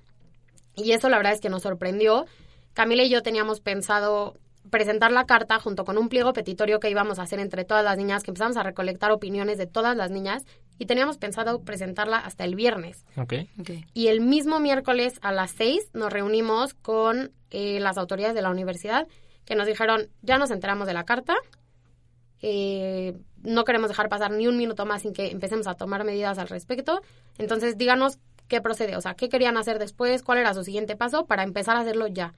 Y 0.75 0.91
eso 0.91 1.09
la 1.09 1.17
verdad 1.17 1.33
es 1.33 1.41
que 1.41 1.49
nos 1.49 1.63
sorprendió. 1.63 2.25
Camila 2.73 3.03
y 3.03 3.09
yo 3.09 3.23
teníamos 3.23 3.59
pensado 3.59 4.35
presentar 4.69 5.11
la 5.11 5.25
carta 5.25 5.59
junto 5.59 5.85
con 5.85 5.97
un 5.97 6.09
pliego 6.09 6.33
petitorio 6.33 6.79
que 6.79 6.89
íbamos 6.89 7.19
a 7.19 7.23
hacer 7.23 7.39
entre 7.39 7.65
todas 7.65 7.83
las 7.83 7.97
niñas, 7.97 8.23
que 8.23 8.31
empezamos 8.31 8.57
a 8.57 8.63
recolectar 8.63 9.11
opiniones 9.11 9.57
de 9.57 9.67
todas 9.67 9.95
las 9.95 10.11
niñas 10.11 10.45
y 10.77 10.85
teníamos 10.85 11.17
pensado 11.17 11.61
presentarla 11.61 12.17
hasta 12.17 12.45
el 12.45 12.55
viernes. 12.55 13.05
Okay. 13.17 13.49
Y 13.93 14.07
el 14.07 14.21
mismo 14.21 14.59
miércoles 14.59 15.19
a 15.21 15.31
las 15.31 15.51
seis 15.51 15.89
nos 15.93 16.11
reunimos 16.11 16.73
con 16.73 17.31
eh, 17.51 17.79
las 17.79 17.97
autoridades 17.97 18.35
de 18.35 18.41
la 18.41 18.49
universidad 18.49 19.07
que 19.45 19.55
nos 19.55 19.67
dijeron, 19.67 20.09
ya 20.21 20.37
nos 20.37 20.51
enteramos 20.51 20.87
de 20.87 20.93
la 20.93 21.05
carta, 21.05 21.35
eh, 22.41 23.17
no 23.41 23.65
queremos 23.65 23.89
dejar 23.89 24.07
pasar 24.07 24.31
ni 24.31 24.47
un 24.47 24.57
minuto 24.57 24.85
más 24.85 25.01
sin 25.01 25.11
que 25.11 25.31
empecemos 25.31 25.67
a 25.67 25.73
tomar 25.73 26.03
medidas 26.03 26.37
al 26.37 26.47
respecto, 26.47 27.01
entonces 27.37 27.77
díganos 27.77 28.19
qué 28.47 28.61
procede, 28.61 28.95
o 28.95 29.01
sea, 29.01 29.15
qué 29.15 29.27
querían 29.29 29.57
hacer 29.57 29.79
después, 29.79 30.23
cuál 30.23 30.39
era 30.39 30.53
su 30.53 30.63
siguiente 30.63 30.95
paso 30.95 31.25
para 31.25 31.43
empezar 31.43 31.77
a 31.77 31.81
hacerlo 31.81 32.07
ya. 32.07 32.33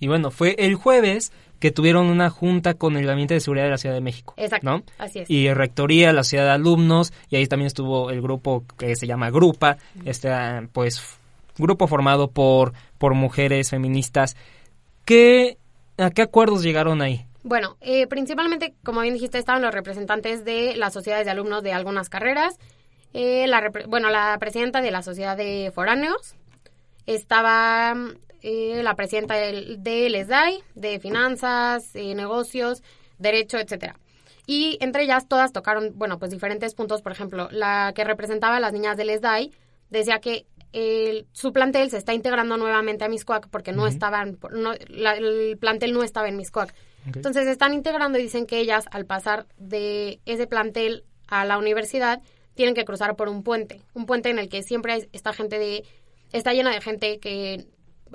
Y 0.00 0.08
bueno, 0.08 0.30
fue 0.30 0.54
el 0.58 0.74
jueves 0.74 1.32
que 1.58 1.70
tuvieron 1.70 2.08
una 2.08 2.28
junta 2.30 2.74
con 2.74 2.96
el 2.96 3.06
Gabinete 3.06 3.34
de 3.34 3.40
Seguridad 3.40 3.64
de 3.64 3.70
la 3.70 3.78
Ciudad 3.78 3.94
de 3.94 4.00
México. 4.00 4.34
Exacto, 4.36 4.68
¿no? 4.68 4.82
así 4.98 5.20
es. 5.20 5.30
Y 5.30 5.52
Rectoría, 5.52 6.12
la 6.12 6.24
Ciudad 6.24 6.44
de 6.44 6.50
Alumnos, 6.50 7.12
y 7.30 7.36
ahí 7.36 7.46
también 7.46 7.68
estuvo 7.68 8.10
el 8.10 8.20
grupo 8.20 8.64
que 8.78 8.94
se 8.96 9.06
llama 9.06 9.30
Grupa, 9.30 9.78
este, 10.04 10.28
pues, 10.72 11.18
grupo 11.56 11.86
formado 11.86 12.28
por, 12.28 12.74
por 12.98 13.14
mujeres 13.14 13.70
feministas. 13.70 14.36
¿Qué, 15.04 15.56
¿A 15.96 16.10
qué 16.10 16.22
acuerdos 16.22 16.62
llegaron 16.62 17.00
ahí? 17.00 17.26
Bueno, 17.42 17.76
eh, 17.80 18.06
principalmente, 18.08 18.74
como 18.84 19.00
bien 19.02 19.14
dijiste, 19.14 19.38
estaban 19.38 19.62
los 19.62 19.72
representantes 19.72 20.44
de 20.44 20.76
las 20.76 20.92
sociedades 20.92 21.26
de 21.26 21.30
alumnos 21.30 21.62
de 21.62 21.72
algunas 21.72 22.08
carreras. 22.08 22.58
Eh, 23.14 23.46
la 23.46 23.70
bueno, 23.86 24.10
la 24.10 24.36
presidenta 24.38 24.80
de 24.82 24.90
la 24.90 25.02
Sociedad 25.02 25.36
de 25.36 25.70
Foráneos. 25.72 26.34
Estaba 27.06 27.94
eh, 28.42 28.80
la 28.82 28.94
presidenta 28.94 29.34
del, 29.34 29.82
del 29.82 30.14
ESDAI, 30.14 30.62
de 30.74 30.98
Finanzas, 31.00 31.94
eh, 31.94 32.14
Negocios, 32.14 32.82
Derecho, 33.18 33.58
etcétera. 33.58 33.98
Y 34.46 34.78
entre 34.80 35.02
ellas 35.04 35.26
todas 35.28 35.52
tocaron, 35.52 35.92
bueno, 35.96 36.18
pues 36.18 36.30
diferentes 36.30 36.74
puntos. 36.74 37.02
Por 37.02 37.12
ejemplo, 37.12 37.48
la 37.50 37.92
que 37.94 38.04
representaba 38.04 38.56
a 38.56 38.60
las 38.60 38.72
niñas 38.72 38.96
del 38.96 39.10
ESDAI 39.10 39.52
decía 39.90 40.20
que 40.20 40.46
el- 40.72 41.26
su 41.32 41.52
plantel 41.52 41.90
se 41.90 41.96
está 41.96 42.12
integrando 42.14 42.56
nuevamente 42.56 43.04
a 43.04 43.08
Miscoac 43.08 43.48
porque 43.48 43.72
no 43.72 43.86
estaban, 43.86 44.38
no, 44.52 44.72
la- 44.88 45.16
el 45.16 45.56
plantel 45.58 45.92
no 45.92 46.02
estaba 46.02 46.28
en 46.28 46.36
Miscoac. 46.36 46.74
Ok. 47.08 47.16
Entonces 47.16 47.44
se 47.44 47.52
están 47.52 47.72
integrando 47.72 48.18
y 48.18 48.22
dicen 48.22 48.46
que 48.46 48.58
ellas, 48.58 48.84
al 48.90 49.06
pasar 49.06 49.46
de 49.58 50.20
ese 50.26 50.46
plantel 50.46 51.04
a 51.28 51.44
la 51.44 51.56
universidad, 51.58 52.20
tienen 52.54 52.74
que 52.74 52.84
cruzar 52.84 53.16
por 53.16 53.28
un 53.28 53.42
puente. 53.42 53.80
Un 53.94 54.06
puente 54.06 54.28
en 54.30 54.38
el 54.38 54.48
que 54.48 54.62
siempre 54.62 55.08
esta 55.12 55.32
gente 55.32 55.58
de. 55.58 55.84
Está 56.32 56.52
llena 56.52 56.72
de 56.72 56.80
gente 56.80 57.18
que 57.20 57.66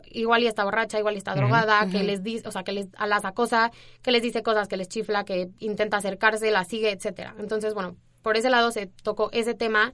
igual 0.05 0.43
y 0.43 0.47
está 0.47 0.63
borracha, 0.63 0.99
igual 0.99 1.15
y 1.15 1.17
está 1.17 1.35
drogada, 1.35 1.87
que 1.89 2.03
les 2.03 2.23
dice, 2.23 2.47
o 2.47 2.51
sea, 2.51 2.63
que 2.63 2.71
les 2.71 2.87
a 2.97 3.07
las 3.07 3.25
acosa, 3.25 3.71
que 4.01 4.11
les 4.11 4.21
dice 4.21 4.43
cosas, 4.43 4.67
que 4.67 4.77
les 4.77 4.87
chifla, 4.87 5.23
que 5.25 5.49
intenta 5.59 5.97
acercarse, 5.97 6.49
la 6.51 6.63
sigue, 6.63 6.91
etcétera. 6.91 7.35
Entonces, 7.39 7.73
bueno, 7.73 7.95
por 8.21 8.37
ese 8.37 8.49
lado 8.49 8.71
se 8.71 8.87
tocó 8.87 9.29
ese 9.31 9.53
tema. 9.53 9.93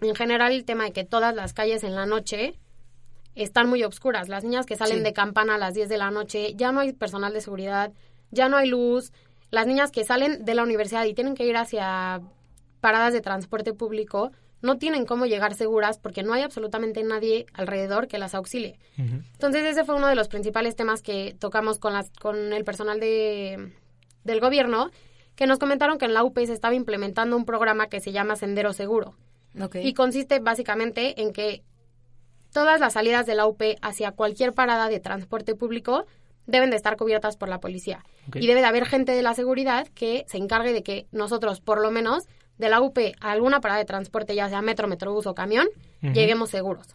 En 0.00 0.14
general, 0.14 0.52
el 0.52 0.64
tema 0.64 0.84
de 0.84 0.92
que 0.92 1.04
todas 1.04 1.34
las 1.34 1.52
calles 1.52 1.84
en 1.84 1.94
la 1.94 2.06
noche 2.06 2.58
están 3.34 3.68
muy 3.68 3.84
obscuras. 3.84 4.28
Las 4.28 4.44
niñas 4.44 4.66
que 4.66 4.76
salen 4.76 4.98
Sí. 4.98 5.04
de 5.04 5.12
campana 5.12 5.54
a 5.54 5.58
las 5.58 5.74
10 5.74 5.88
de 5.88 5.98
la 5.98 6.10
noche, 6.10 6.54
ya 6.56 6.72
no 6.72 6.80
hay 6.80 6.92
personal 6.92 7.32
de 7.32 7.40
seguridad, 7.40 7.92
ya 8.30 8.48
no 8.48 8.56
hay 8.56 8.68
luz. 8.68 9.12
Las 9.50 9.66
niñas 9.66 9.90
que 9.90 10.04
salen 10.04 10.44
de 10.44 10.54
la 10.54 10.62
universidad 10.62 11.04
y 11.04 11.14
tienen 11.14 11.34
que 11.34 11.44
ir 11.46 11.56
hacia 11.56 12.22
paradas 12.80 13.12
de 13.12 13.20
transporte 13.20 13.74
público 13.74 14.32
no 14.62 14.78
tienen 14.78 15.06
cómo 15.06 15.26
llegar 15.26 15.54
seguras 15.54 15.98
porque 15.98 16.22
no 16.22 16.32
hay 16.32 16.42
absolutamente 16.42 17.02
nadie 17.02 17.46
alrededor 17.54 18.08
que 18.08 18.18
las 18.18 18.34
auxilie. 18.34 18.78
Entonces 18.96 19.64
ese 19.64 19.84
fue 19.84 19.94
uno 19.94 20.08
de 20.08 20.14
los 20.14 20.28
principales 20.28 20.76
temas 20.76 21.02
que 21.02 21.34
tocamos 21.38 21.78
con, 21.78 21.92
las, 21.92 22.10
con 22.10 22.52
el 22.52 22.64
personal 22.64 23.00
de, 23.00 23.72
del 24.24 24.40
gobierno, 24.40 24.90
que 25.34 25.46
nos 25.46 25.58
comentaron 25.58 25.98
que 25.98 26.04
en 26.04 26.14
la 26.14 26.24
UP 26.24 26.38
se 26.38 26.52
estaba 26.52 26.74
implementando 26.74 27.36
un 27.36 27.44
programa 27.44 27.88
que 27.88 28.00
se 28.00 28.12
llama 28.12 28.36
Sendero 28.36 28.72
Seguro. 28.72 29.14
Y 29.74 29.94
consiste 29.94 30.38
básicamente 30.38 31.22
en 31.22 31.32
que 31.32 31.62
todas 32.52 32.80
las 32.80 32.92
salidas 32.92 33.26
de 33.26 33.34
la 33.34 33.46
UP 33.46 33.62
hacia 33.82 34.12
cualquier 34.12 34.52
parada 34.52 34.88
de 34.88 35.00
transporte 35.00 35.54
público 35.54 36.06
deben 36.46 36.70
de 36.70 36.76
estar 36.76 36.96
cubiertas 36.96 37.36
por 37.36 37.48
la 37.48 37.60
policía. 37.60 38.04
Y 38.34 38.46
debe 38.46 38.60
de 38.60 38.66
haber 38.66 38.86
gente 38.86 39.12
de 39.12 39.22
la 39.22 39.34
seguridad 39.34 39.86
que 39.88 40.24
se 40.28 40.36
encargue 40.36 40.72
de 40.72 40.82
que 40.82 41.06
nosotros, 41.12 41.60
por 41.60 41.80
lo 41.80 41.90
menos, 41.90 42.28
de 42.60 42.68
la 42.68 42.80
UP 42.80 42.96
a 43.20 43.30
alguna 43.32 43.60
parada 43.60 43.78
de 43.80 43.86
transporte, 43.86 44.34
ya 44.34 44.48
sea 44.48 44.62
metro, 44.62 44.86
metrobús 44.86 45.26
o 45.26 45.34
camión, 45.34 45.66
lleguemos 46.00 46.50
seguros. 46.50 46.86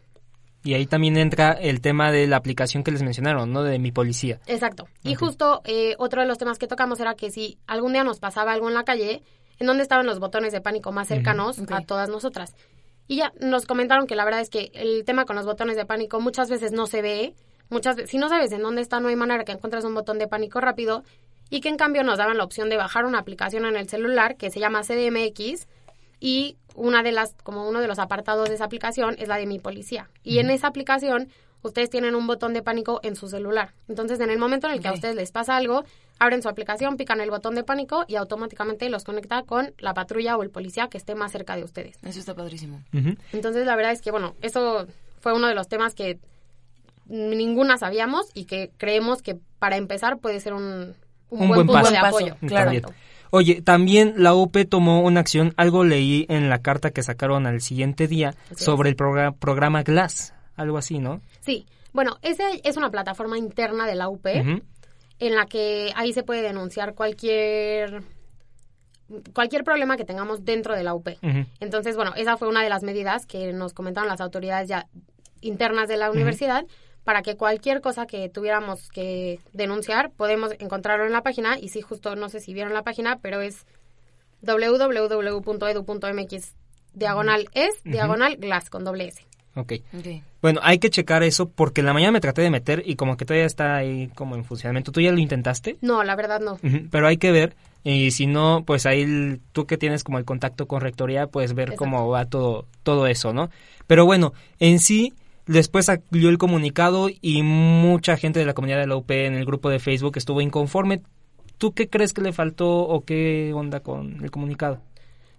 Y 0.64 0.74
ahí 0.74 0.88
también 0.88 1.16
entra 1.18 1.52
el 1.52 1.80
tema 1.82 2.12
de 2.12 2.26
la 2.26 2.38
aplicación 2.38 2.84
que 2.84 2.90
les 2.92 3.04
mencionaron, 3.04 3.52
¿no? 3.54 3.62
De 3.64 3.78
mi 3.78 3.92
policía. 3.92 4.40
Exacto. 4.48 4.88
Y 5.04 5.14
justo 5.16 5.62
eh, 5.66 5.94
otro 6.00 6.22
de 6.22 6.28
los 6.28 6.38
temas 6.40 6.58
que 6.58 6.66
tocamos 6.68 7.00
era 7.00 7.14
que 7.14 7.30
si 7.30 7.60
algún 7.68 7.94
día 7.94 8.04
nos 8.04 8.20
pasaba 8.20 8.52
algo 8.54 8.68
en 8.68 8.74
la 8.74 8.84
calle, 8.84 9.22
¿en 9.60 9.68
dónde 9.68 9.84
estaban 9.84 10.08
los 10.08 10.20
botones 10.20 10.54
de 10.54 10.62
pánico 10.62 10.92
más 10.92 11.08
cercanos 11.08 11.60
a 11.60 11.82
todas 11.82 12.10
nosotras? 12.10 12.56
Y 13.08 13.18
ya 13.18 13.32
nos 13.40 13.66
comentaron 13.68 14.08
que 14.08 14.16
la 14.16 14.26
verdad 14.26 14.42
es 14.42 14.50
que 14.50 14.72
el 14.74 15.04
tema 15.06 15.26
con 15.26 15.36
los 15.36 15.46
botones 15.46 15.76
de 15.78 15.86
pánico 15.86 16.20
muchas 16.20 16.50
veces 16.50 16.72
no 16.72 16.88
se 16.88 17.04
ve, 17.04 17.36
muchas 17.70 17.96
ve- 17.98 18.08
si 18.08 18.18
no 18.18 18.28
sabes 18.30 18.52
en 18.52 18.64
dónde 18.64 18.82
está, 18.82 19.00
no 19.00 19.10
hay 19.10 19.16
manera 19.16 19.44
que 19.44 19.52
encuentres 19.52 19.86
un 19.86 19.94
botón 19.94 20.18
de 20.18 20.28
pánico 20.28 20.60
rápido, 20.62 21.04
y 21.50 21.62
que 21.62 21.70
en 21.70 21.78
cambio 21.78 22.04
nos 22.04 22.18
daban 22.18 22.38
la 22.38 22.44
opción 22.44 22.70
de 22.70 22.78
bajar 22.78 23.06
una 23.06 23.20
aplicación 23.20 23.66
en 23.66 23.76
el 23.76 23.88
celular 23.90 24.36
que 24.36 24.50
se 24.50 24.60
llama 24.60 24.82
CDMX, 24.82 25.68
y 26.20 26.58
una 26.76 27.04
de 27.04 27.12
las, 27.12 27.36
como 27.44 27.68
uno 27.68 27.82
de 27.82 27.88
los 27.88 28.00
apartados 28.00 28.50
de 28.50 28.56
esa 28.56 28.66
aplicación 28.66 29.16
es 29.20 29.28
la 29.28 29.38
de 29.38 29.46
mi 29.46 29.60
policía. 29.60 30.10
Y 30.24 30.40
en 30.40 30.50
esa 30.50 30.68
aplicación 30.68 31.30
ustedes 31.62 31.90
tienen 31.90 32.16
un 32.16 32.28
botón 32.28 32.54
de 32.54 32.62
pánico 32.62 33.00
en 33.04 33.16
su 33.16 33.28
celular. 33.28 33.74
Entonces, 33.88 34.20
en 34.20 34.30
el 34.30 34.38
momento 34.38 34.68
en 34.68 34.74
el 34.74 34.82
que 34.82 34.88
a 34.88 34.94
ustedes 34.94 35.16
les 35.16 35.32
pasa 35.32 35.56
algo, 35.56 35.84
abren 36.20 36.42
su 36.42 36.50
aplicación, 36.50 36.98
pican 36.98 37.22
el 37.22 37.32
botón 37.32 37.56
de 37.56 37.64
pánico 37.64 38.06
y 38.08 38.16
automáticamente 38.16 38.90
los 38.90 39.04
conecta 39.04 39.44
con 39.44 39.74
la 39.80 39.94
patrulla 39.94 40.38
o 40.38 40.44
el 40.44 40.50
policía 40.50 40.90
que 40.90 40.98
esté 40.98 41.16
más 41.16 41.32
cerca 41.32 41.56
de 41.56 41.64
ustedes. 41.64 41.98
Eso 42.04 42.20
está 42.20 42.36
padrísimo. 42.36 42.82
Entonces, 43.32 43.66
la 43.66 43.76
verdad 43.76 43.94
es 43.94 44.02
que, 44.02 44.12
bueno, 44.12 44.36
eso 44.42 44.88
fue 45.20 45.34
uno 45.34 45.48
de 45.48 45.56
los 45.56 45.68
temas 45.68 45.96
que 45.96 46.20
ninguna 47.08 47.78
sabíamos 47.78 48.28
y 48.34 48.46
que 48.46 48.72
creemos 48.78 49.22
que 49.22 49.38
para 49.60 49.78
empezar 49.78 50.18
puede 50.18 50.40
ser 50.40 50.54
un, 50.54 50.96
un 51.30 51.42
Un 51.42 51.48
buen, 51.50 51.66
buen 51.68 51.82
punto 51.84 51.92
de 51.92 51.98
apoyo. 51.98 52.36
También. 52.48 52.84
Oye, 53.32 53.62
también 53.62 54.14
la 54.18 54.34
UP 54.34 54.56
tomó 54.70 55.02
una 55.02 55.20
acción, 55.20 55.54
algo 55.58 55.84
leí 55.84 56.26
en 56.30 56.50
la 56.50 56.60
carta 56.60 56.92
que 56.92 57.04
sacaron 57.04 57.46
al 57.48 57.60
siguiente 57.62 58.08
día 58.08 58.34
Así 58.52 58.64
sobre 58.64 58.90
el 58.90 58.96
progra- 58.96 59.36
programa 59.38 59.84
Glass, 59.84 60.34
algo 60.56 60.78
así, 60.78 61.00
¿no? 61.00 61.22
Sí, 61.42 61.66
bueno, 61.92 62.18
esa 62.22 62.44
es 62.64 62.78
una 62.78 62.92
plataforma 62.92 63.38
interna 63.38 63.88
de 63.88 63.96
la 63.96 64.08
UP 64.10 64.26
en 64.28 65.36
la 65.36 65.46
que 65.48 65.92
ahí 65.96 66.14
se 66.14 66.24
puede 66.24 66.42
denunciar 66.44 66.94
cualquier 66.94 68.04
cualquier 69.34 69.64
problema 69.64 69.98
que 69.98 70.06
tengamos 70.06 70.46
dentro 70.46 70.76
de 70.76 70.84
la 70.84 70.94
UP. 70.96 71.08
Entonces, 71.60 71.96
bueno, 71.96 72.14
esa 72.16 72.38
fue 72.38 72.48
una 72.48 72.64
de 72.64 72.70
las 72.70 72.84
medidas 72.84 73.26
que 73.26 73.54
nos 73.54 73.74
comentaron 73.74 74.10
las 74.10 74.22
autoridades 74.22 74.68
ya 74.68 74.88
internas 75.42 75.88
de 75.88 75.98
la 75.98 76.10
universidad 76.10 76.66
para 77.06 77.22
que 77.22 77.38
cualquier 77.38 77.80
cosa 77.80 78.06
que 78.06 78.28
tuviéramos 78.28 78.90
que 78.90 79.40
denunciar, 79.54 80.12
podemos 80.12 80.52
encontrarlo 80.60 81.06
en 81.06 81.14
la 81.14 81.24
página 81.24 81.58
y 81.58 81.70
sí, 81.70 81.80
justo 81.82 82.18
no 82.18 82.28
sé 82.28 82.42
si 82.42 82.54
vieron 82.54 82.74
la 82.74 82.84
página, 82.84 83.20
pero 83.22 83.40
es 83.42 83.66
www.edu.mx 84.42 86.54
diagonal 86.94 87.50
es 87.54 87.84
diagonal 87.84 88.38
glass 88.38 88.70
con 88.70 88.84
doble 88.84 89.08
S. 89.08 89.26
Ok. 89.58 89.74
Bueno, 90.42 90.60
hay 90.64 90.80
que 90.80 90.90
checar 90.90 91.24
eso 91.24 91.48
porque 91.50 91.80
en 91.82 91.88
la 91.88 91.94
mañana 91.94 92.12
me 92.12 92.20
traté 92.20 92.42
de 92.42 92.50
meter 92.50 92.84
y 92.86 92.96
como 92.98 93.16
que 93.16 93.24
todavía 93.26 93.46
está 93.46 93.76
ahí 93.78 94.10
como 94.14 94.36
en 94.36 94.44
funcionamiento. 94.44 94.92
¿Tú 94.92 95.00
ya 95.00 95.12
lo 95.12 95.18
intentaste? 95.20 95.78
No, 95.82 96.04
la 96.04 96.16
verdad 96.18 96.42
no. 96.42 96.60
Pero 96.92 97.08
hay 97.08 97.16
que 97.18 97.32
ver 97.32 97.56
y 97.84 98.12
si 98.12 98.28
no, 98.28 98.64
pues 98.66 98.86
ahí 98.86 99.02
el- 99.04 99.40
tú 99.54 99.66
que 99.66 99.78
tienes 99.78 100.04
como 100.04 100.18
el 100.18 100.26
contacto 100.26 100.68
con 100.68 100.82
rectoría, 100.82 101.28
puedes 101.28 101.54
ver 101.54 101.70
Exacto. 101.70 101.86
cómo 101.86 102.10
va 102.10 102.26
todo, 102.26 102.66
todo 102.84 103.08
eso, 103.08 103.32
¿no? 103.32 103.50
Pero 103.88 104.06
bueno, 104.06 104.34
en 104.60 104.80
sí, 104.80 105.14
después 105.48 105.86
salió 105.86 106.30
el 106.30 106.38
comunicado 106.38 107.10
y 107.22 107.44
mucha 107.44 108.18
gente 108.18 108.40
de 108.40 108.46
la 108.46 108.54
comunidad 108.54 108.80
de 108.80 108.88
la 108.88 108.96
UP 108.96 109.10
en 109.12 109.34
el 109.34 109.46
grupo 109.46 109.70
de 109.70 109.80
Facebook 109.80 110.18
estuvo 110.18 110.42
inconforme. 110.42 111.02
¿Tú 111.58 111.74
qué 111.74 111.90
crees 111.90 112.14
que 112.14 112.22
le 112.22 112.34
faltó 112.34 112.70
o 112.70 113.02
qué 113.02 113.54
onda 113.54 113.80
con 113.80 114.24
el 114.24 114.32
comunicado? 114.32 114.82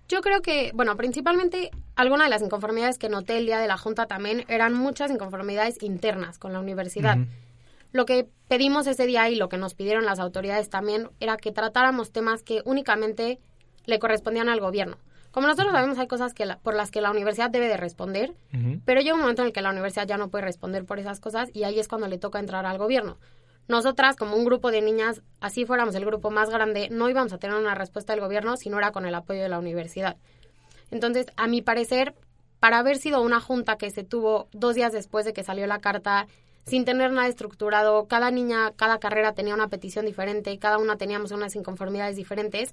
Yo 0.09 0.21
creo 0.21 0.41
que, 0.41 0.71
bueno, 0.73 0.97
principalmente 0.97 1.71
algunas 1.97 2.27
de 2.27 2.31
las 2.31 2.43
inconformidades 2.43 2.97
que 2.97 3.09
noté 3.09 3.39
el 3.39 3.47
día 3.47 3.59
de 3.59 3.67
la 3.67 3.77
Junta 3.77 4.07
también 4.07 4.45
eran 4.49 4.73
muchas 4.73 5.11
inconformidades 5.11 5.83
internas 5.83 6.39
con 6.39 6.53
la 6.53 6.61
universidad. 6.61 7.19
Lo 7.93 8.07
que 8.07 8.29
pedimos 8.47 8.87
ese 8.87 9.07
día 9.07 9.29
y 9.29 9.35
lo 9.35 9.49
que 9.49 9.59
nos 9.59 9.75
pidieron 9.75 10.05
las 10.05 10.21
autoridades 10.21 10.71
también 10.71 11.09
era 11.19 11.37
que 11.37 11.51
tratáramos 11.51 12.13
temas 12.13 12.43
que 12.43 12.63
únicamente 12.65 13.41
le 13.85 13.99
correspondían 13.99 14.49
al 14.49 14.61
gobierno. 14.61 14.97
Como 15.37 15.49
nosotros 15.49 15.71
sabemos, 15.75 15.99
hay 15.99 16.07
cosas 16.07 16.33
que 16.33 16.47
la- 16.47 16.57
por 16.61 16.75
las 16.75 16.91
que 16.91 17.03
la 17.03 17.11
universidad 17.11 17.51
debe 17.51 17.69
de 17.69 17.77
responder, 17.77 18.33
pero 18.87 19.03
llega 19.03 19.15
un 19.15 19.21
momento 19.21 19.43
en 19.43 19.49
el 19.49 19.53
que 19.53 19.61
la 19.61 19.69
universidad 19.71 20.07
ya 20.07 20.17
no 20.17 20.31
puede 20.31 20.47
responder 20.47 20.87
por 20.87 20.99
esas 20.99 21.21
cosas 21.21 21.51
y 21.53 21.65
ahí 21.65 21.79
es 21.79 21.89
cuando 21.89 22.09
le 22.09 22.17
toca 22.17 22.39
entrar 22.39 22.65
al 22.65 22.79
gobierno. 22.79 23.19
Nosotras, 23.69 24.17
como 24.17 24.35
un 24.35 24.47
grupo 24.47 24.71
de 24.71 24.81
niñas, 24.81 25.21
así 25.43 25.67
fuéramos 25.67 25.95
el 25.95 26.07
grupo 26.07 26.31
más 26.31 26.49
grande, 26.49 26.89
no 26.91 27.11
íbamos 27.11 27.35
a 27.35 27.39
tener 27.39 27.55
una 27.55 27.75
respuesta 27.75 28.15
del 28.15 28.23
gobierno 28.23 28.57
si 28.57 28.71
no 28.71 28.79
era 28.79 28.93
con 28.93 29.05
el 29.05 29.15
apoyo 29.15 29.43
de 29.43 29.51
la 29.51 29.59
universidad. 29.59 30.17
Entonces, 30.91 31.27
a 31.37 31.49
mi 31.49 31.61
parecer, 31.61 32.15
para 32.59 32.79
haber 32.79 32.97
sido 32.97 33.21
una 33.21 33.39
junta 33.39 33.77
que 33.77 33.91
se 33.91 34.05
tuvo 34.05 34.49
dos 34.53 34.75
días 34.75 34.95
después 34.95 35.27
de 35.27 35.35
que 35.35 35.45
salió 35.45 35.67
la 35.67 35.81
carta, 35.81 36.29
sin 36.65 36.87
tener 36.87 37.13
nada 37.13 37.29
estructurado, 37.29 38.07
cada 38.07 38.31
niña, 38.31 38.73
cada 38.75 38.99
carrera 39.01 39.35
tenía 39.35 39.53
una 39.53 39.69
petición 39.69 40.07
diferente, 40.07 40.59
cada 40.59 40.79
una 40.79 40.97
teníamos 40.97 41.31
unas 41.31 41.55
inconformidades 41.57 42.17
diferentes, 42.17 42.73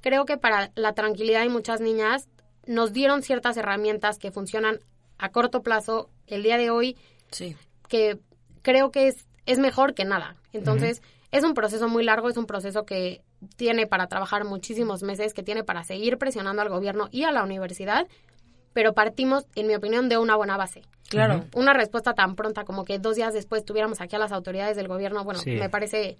creo 0.00 0.24
que 0.24 0.36
para 0.36 0.70
la 0.74 0.92
tranquilidad 0.94 1.42
de 1.42 1.48
muchas 1.48 1.80
niñas 1.80 2.28
nos 2.66 2.92
dieron 2.92 3.22
ciertas 3.22 3.56
herramientas 3.56 4.18
que 4.18 4.30
funcionan 4.30 4.80
a 5.18 5.30
corto 5.30 5.62
plazo 5.62 6.10
el 6.26 6.42
día 6.42 6.56
de 6.58 6.70
hoy, 6.70 6.96
Sí. 7.30 7.56
que 7.88 8.18
creo 8.62 8.90
que 8.90 9.08
es, 9.08 9.26
es 9.46 9.58
mejor 9.58 9.94
que 9.94 10.04
nada. 10.04 10.36
Entonces, 10.52 11.02
es 11.32 11.44
un 11.44 11.54
proceso 11.54 11.88
muy 11.88 12.04
largo, 12.04 12.28
es 12.28 12.36
un 12.36 12.46
proceso 12.46 12.84
que 12.84 13.22
tiene 13.56 13.86
para 13.86 14.06
trabajar 14.06 14.44
muchísimos 14.44 15.02
meses, 15.02 15.34
que 15.34 15.42
tiene 15.42 15.64
para 15.64 15.84
seguir 15.84 16.18
presionando 16.18 16.62
al 16.62 16.68
gobierno 16.68 17.08
y 17.10 17.24
a 17.24 17.30
la 17.32 17.42
universidad, 17.44 18.06
pero 18.72 18.92
partimos, 18.94 19.44
en 19.54 19.66
mi 19.66 19.74
opinión, 19.74 20.08
de 20.08 20.18
una 20.18 20.36
buena 20.36 20.56
base. 20.56 20.82
Claro. 21.08 21.44
Una 21.54 21.72
respuesta 21.72 22.12
tan 22.14 22.34
pronta 22.36 22.64
como 22.64 22.84
que 22.84 22.98
dos 22.98 23.16
días 23.16 23.32
después 23.32 23.64
tuviéramos 23.64 24.00
aquí 24.00 24.16
a 24.16 24.18
las 24.18 24.32
autoridades 24.32 24.76
del 24.76 24.88
gobierno, 24.88 25.24
bueno, 25.24 25.40
Sí. 25.40 25.52
me 25.52 25.70
parece 25.70 26.16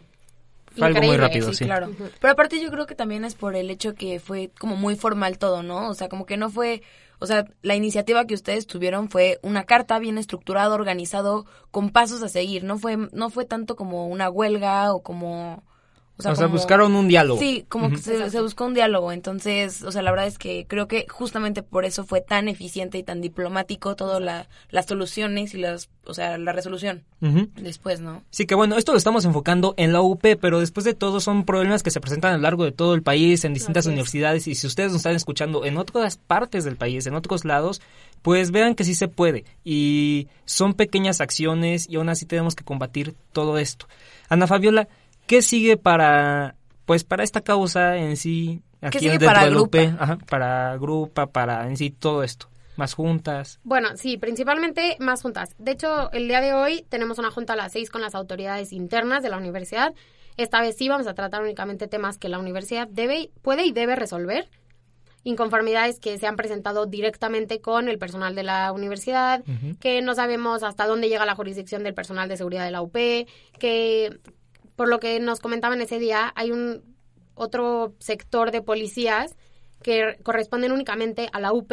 Fue 0.79 0.87
algo 0.87 1.01
muy 1.01 1.09
increíble. 1.09 1.27
rápido, 1.27 1.53
sí. 1.53 1.65
Claro. 1.65 1.91
Pero 2.21 2.33
aparte 2.33 2.61
yo 2.61 2.71
creo 2.71 2.87
que 2.87 2.95
también 2.95 3.25
es 3.25 3.35
por 3.35 3.57
el 3.57 3.71
hecho 3.71 3.95
que 3.95 4.21
fue 4.21 4.51
como 4.59 4.77
muy 4.77 4.97
formal 4.97 5.39
todo, 5.39 5.63
¿no? 5.63 5.89
O 5.89 5.95
sea, 5.95 6.09
como 6.09 6.27
que 6.27 6.37
no 6.37 6.51
fue, 6.51 6.83
o 7.19 7.27
sea, 7.27 7.45
la 7.63 7.75
iniciativa 7.75 8.27
que 8.27 8.35
ustedes 8.35 8.67
tuvieron 8.67 9.09
fue 9.11 9.39
una 9.43 9.65
carta 9.65 9.99
bien 9.99 10.19
estructurada, 10.19 10.75
organizado, 10.75 11.47
con 11.71 11.91
pasos 11.91 12.23
a 12.23 12.29
seguir. 12.29 12.65
No 12.65 12.79
fue, 12.79 12.97
no 13.13 13.31
fue 13.31 13.45
tanto 13.45 13.77
como 13.77 14.09
una 14.09 14.31
huelga 14.31 14.93
o 14.95 15.03
como, 15.03 15.65
o 16.19 16.23
sea, 16.23 16.33
O 16.33 16.35
sea, 16.35 16.47
como- 16.47 16.59
buscaron 16.59 16.95
un 16.97 17.07
diálogo. 17.09 17.39
Sí, 17.41 17.65
como 17.69 17.91
que 17.91 17.99
se, 17.99 18.29
se 18.31 18.41
buscó 18.41 18.65
un 18.67 18.75
diálogo. 18.75 19.13
Entonces, 19.13 19.83
o 19.85 19.93
sea, 19.93 20.03
la 20.03 20.11
verdad 20.11 20.27
es 20.27 20.37
que 20.39 20.67
creo 20.69 20.89
que 20.89 21.07
justamente 21.09 21.63
por 21.63 21.85
eso 21.85 22.05
fue 22.05 22.21
tan 22.21 22.49
eficiente 22.49 22.99
y 22.99 23.03
tan 23.05 23.21
diplomático 23.21 23.95
todo 23.95 24.19
la, 24.19 24.49
las 24.71 24.87
soluciones 24.87 25.55
y 25.55 25.59
las, 25.59 25.89
o 26.05 26.15
sea, 26.15 26.37
la 26.37 26.53
resolución. 26.53 27.05
Después, 27.57 28.01
¿no? 28.01 28.23
Sí 28.31 28.47
que 28.47 28.55
bueno, 28.55 28.77
esto 28.77 28.93
lo 28.93 28.99
estamos 28.99 29.25
enfocando 29.25 29.75
en 29.77 29.93
la 29.93 30.01
UP, 30.01 30.37
pero 30.41 30.61
después 30.61 30.85
de 30.85 30.95
todo 30.95 31.21
son 31.21 31.45
problemas 31.45 31.83
que 31.83 31.91
se 31.91 32.01
presentan 32.01 32.33
a 32.35 32.37
lo 32.37 32.43
largo 32.43 32.65
de 32.65 32.73
todo 32.73 32.95
el 32.95 33.03
país, 33.03 33.45
en 33.45 33.55
distintas 33.55 33.83
Así 33.83 33.89
es. 33.91 33.93
universidades, 33.93 34.47
y 34.49 34.55
si 34.55 34.67
ustedes 34.67 34.93
nos 34.93 35.01
están 35.01 35.17
escuchando 35.17 35.65
en 35.65 35.77
otras 35.79 36.17
partes 36.17 36.65
del 36.65 36.77
país, 36.77 37.07
en 37.07 37.15
otros 37.15 37.45
lados, 37.45 37.81
pues 38.23 38.51
vean 38.51 38.75
que 38.75 38.85
sí 38.85 38.95
se 38.95 39.09
puede. 39.09 39.45
Y 39.65 40.29
son 40.45 40.75
pequeñas 40.75 41.21
acciones 41.21 41.89
y 41.89 41.97
aún 41.97 42.09
así 42.09 42.25
tenemos 42.27 42.55
que 42.55 42.65
combatir 42.65 43.15
todo 43.33 43.59
esto. 43.59 43.87
Ana 44.29 44.47
Fabiola, 44.47 44.89
¿qué 45.29 45.43
sigue 45.43 45.77
para, 45.77 46.57
pues 46.85 47.05
para 47.05 47.23
esta 47.23 47.43
causa 47.43 47.97
en 47.97 48.17
sí? 48.17 48.63
Aquí 48.81 48.99
sigue 48.99 49.13
dentro 49.13 49.29
para 49.29 49.45
de? 49.45 49.51
Grupa? 49.51 49.79
Ajá, 50.01 50.19
para 50.29 50.77
Grupa, 50.77 51.27
para 51.27 51.69
en 51.69 51.77
sí 51.77 51.91
todo 51.91 52.25
esto. 52.25 52.49
Más 52.77 52.95
juntas. 52.95 53.61
Bueno, 53.63 53.97
sí, 53.97 54.17
principalmente 54.17 54.97
más 55.01 55.23
juntas. 55.23 55.55
De 55.59 55.73
hecho, 55.73 56.11
el 56.13 56.29
día 56.29 56.41
de 56.41 56.55
hoy 56.55 56.85
tenemos 56.89 57.19
una 57.19 57.31
junta 57.31 57.53
a 57.53 57.57
las 57.57 57.73
seis 57.73 57.91
con 57.91 58.01
las 58.01 58.15
autoridades 58.15 58.73
internas 58.73 59.23
de 59.23 59.29
la 59.29 59.37
universidad. 59.37 59.95
Esta 60.37 60.61
vez 60.61 60.77
sí 60.77 60.89
vamos 60.89 61.09
a 61.09 61.15
tratar 61.15 61.43
únicamente 61.43 61.89
temas 61.89 62.19
que 62.19 62.29
la 62.29 62.39
universidad 62.39 62.89
debe, 62.89 63.31
puede 63.43 63.67
y 63.67 63.73
debe 63.73 63.97
resolver. 63.97 64.49
Inconformidades 65.25 65.99
que 65.99 66.17
se 66.19 66.29
han 66.29 66.37
presentado 66.37 66.87
directamente 66.87 67.61
con 67.61 67.89
el 67.89 67.99
personal 67.99 68.37
de 68.37 68.45
la 68.45 68.71
universidad, 68.73 69.43
que 69.81 70.01
no 70.01 70.15
sabemos 70.15 70.63
hasta 70.63 70.87
dónde 70.87 71.09
llega 71.09 71.27
la 71.27 71.35
jurisdicción 71.35 71.83
del 71.83 71.93
personal 71.93 72.29
de 72.29 72.37
seguridad 72.37 72.65
de 72.65 72.71
la 72.71 72.81
UP, 72.81 72.95
que 73.59 74.21
por 74.79 74.89
lo 74.89 75.01
que 75.01 75.19
nos 75.19 75.41
comentaban 75.41 75.81
ese 75.81 75.99
día, 75.99 76.33
hay 76.37 76.53
un 76.53 76.85
otro 77.35 77.95
sector 77.99 78.53
de 78.53 78.63
policías 78.63 79.37
que 79.83 80.17
corresponden 80.23 80.71
únicamente 80.71 81.29
a 81.33 81.41
la 81.41 81.53
UP, 81.53 81.73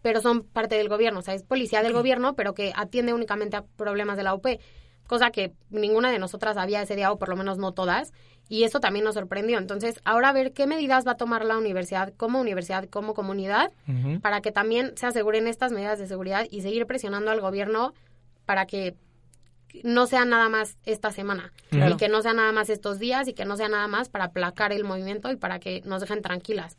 pero 0.00 0.22
son 0.22 0.44
parte 0.44 0.76
del 0.76 0.88
gobierno, 0.88 1.18
o 1.18 1.22
sea, 1.22 1.34
es 1.34 1.42
policía 1.42 1.82
del 1.82 1.92
gobierno, 1.92 2.36
pero 2.36 2.54
que 2.54 2.72
atiende 2.74 3.12
únicamente 3.12 3.58
a 3.58 3.64
problemas 3.76 4.16
de 4.16 4.22
la 4.22 4.34
UP, 4.34 4.46
cosa 5.06 5.30
que 5.30 5.52
ninguna 5.68 6.10
de 6.10 6.18
nosotras 6.18 6.56
había 6.56 6.80
ese 6.80 6.96
día, 6.96 7.12
o 7.12 7.18
por 7.18 7.28
lo 7.28 7.36
menos 7.36 7.58
no 7.58 7.72
todas, 7.72 8.14
y 8.48 8.64
eso 8.64 8.80
también 8.80 9.04
nos 9.04 9.16
sorprendió. 9.16 9.58
Entonces, 9.58 10.00
ahora 10.06 10.30
a 10.30 10.32
ver 10.32 10.54
qué 10.54 10.66
medidas 10.66 11.06
va 11.06 11.12
a 11.12 11.16
tomar 11.18 11.44
la 11.44 11.58
universidad 11.58 12.14
como 12.16 12.40
universidad, 12.40 12.88
como 12.88 13.12
comunidad, 13.12 13.70
para 14.22 14.40
que 14.40 14.50
también 14.50 14.96
se 14.96 15.04
aseguren 15.04 15.46
estas 15.46 15.72
medidas 15.72 15.98
de 15.98 16.06
seguridad 16.06 16.46
y 16.50 16.62
seguir 16.62 16.86
presionando 16.86 17.30
al 17.30 17.42
gobierno 17.42 17.92
para 18.46 18.64
que 18.64 18.96
no 19.84 20.06
sea 20.06 20.24
nada 20.24 20.48
más 20.48 20.76
esta 20.84 21.10
semana 21.12 21.52
Claro. 21.70 21.94
y 21.94 21.96
que 21.96 22.08
no 22.08 22.22
sea 22.22 22.32
nada 22.34 22.52
más 22.52 22.70
estos 22.70 22.98
días 22.98 23.28
y 23.28 23.32
que 23.32 23.44
no 23.44 23.56
sea 23.56 23.68
nada 23.68 23.86
más 23.88 24.08
para 24.08 24.26
aplacar 24.26 24.72
el 24.72 24.84
movimiento 24.84 25.30
y 25.30 25.36
para 25.36 25.58
que 25.60 25.82
nos 25.84 26.00
dejen 26.00 26.22
tranquilas. 26.22 26.76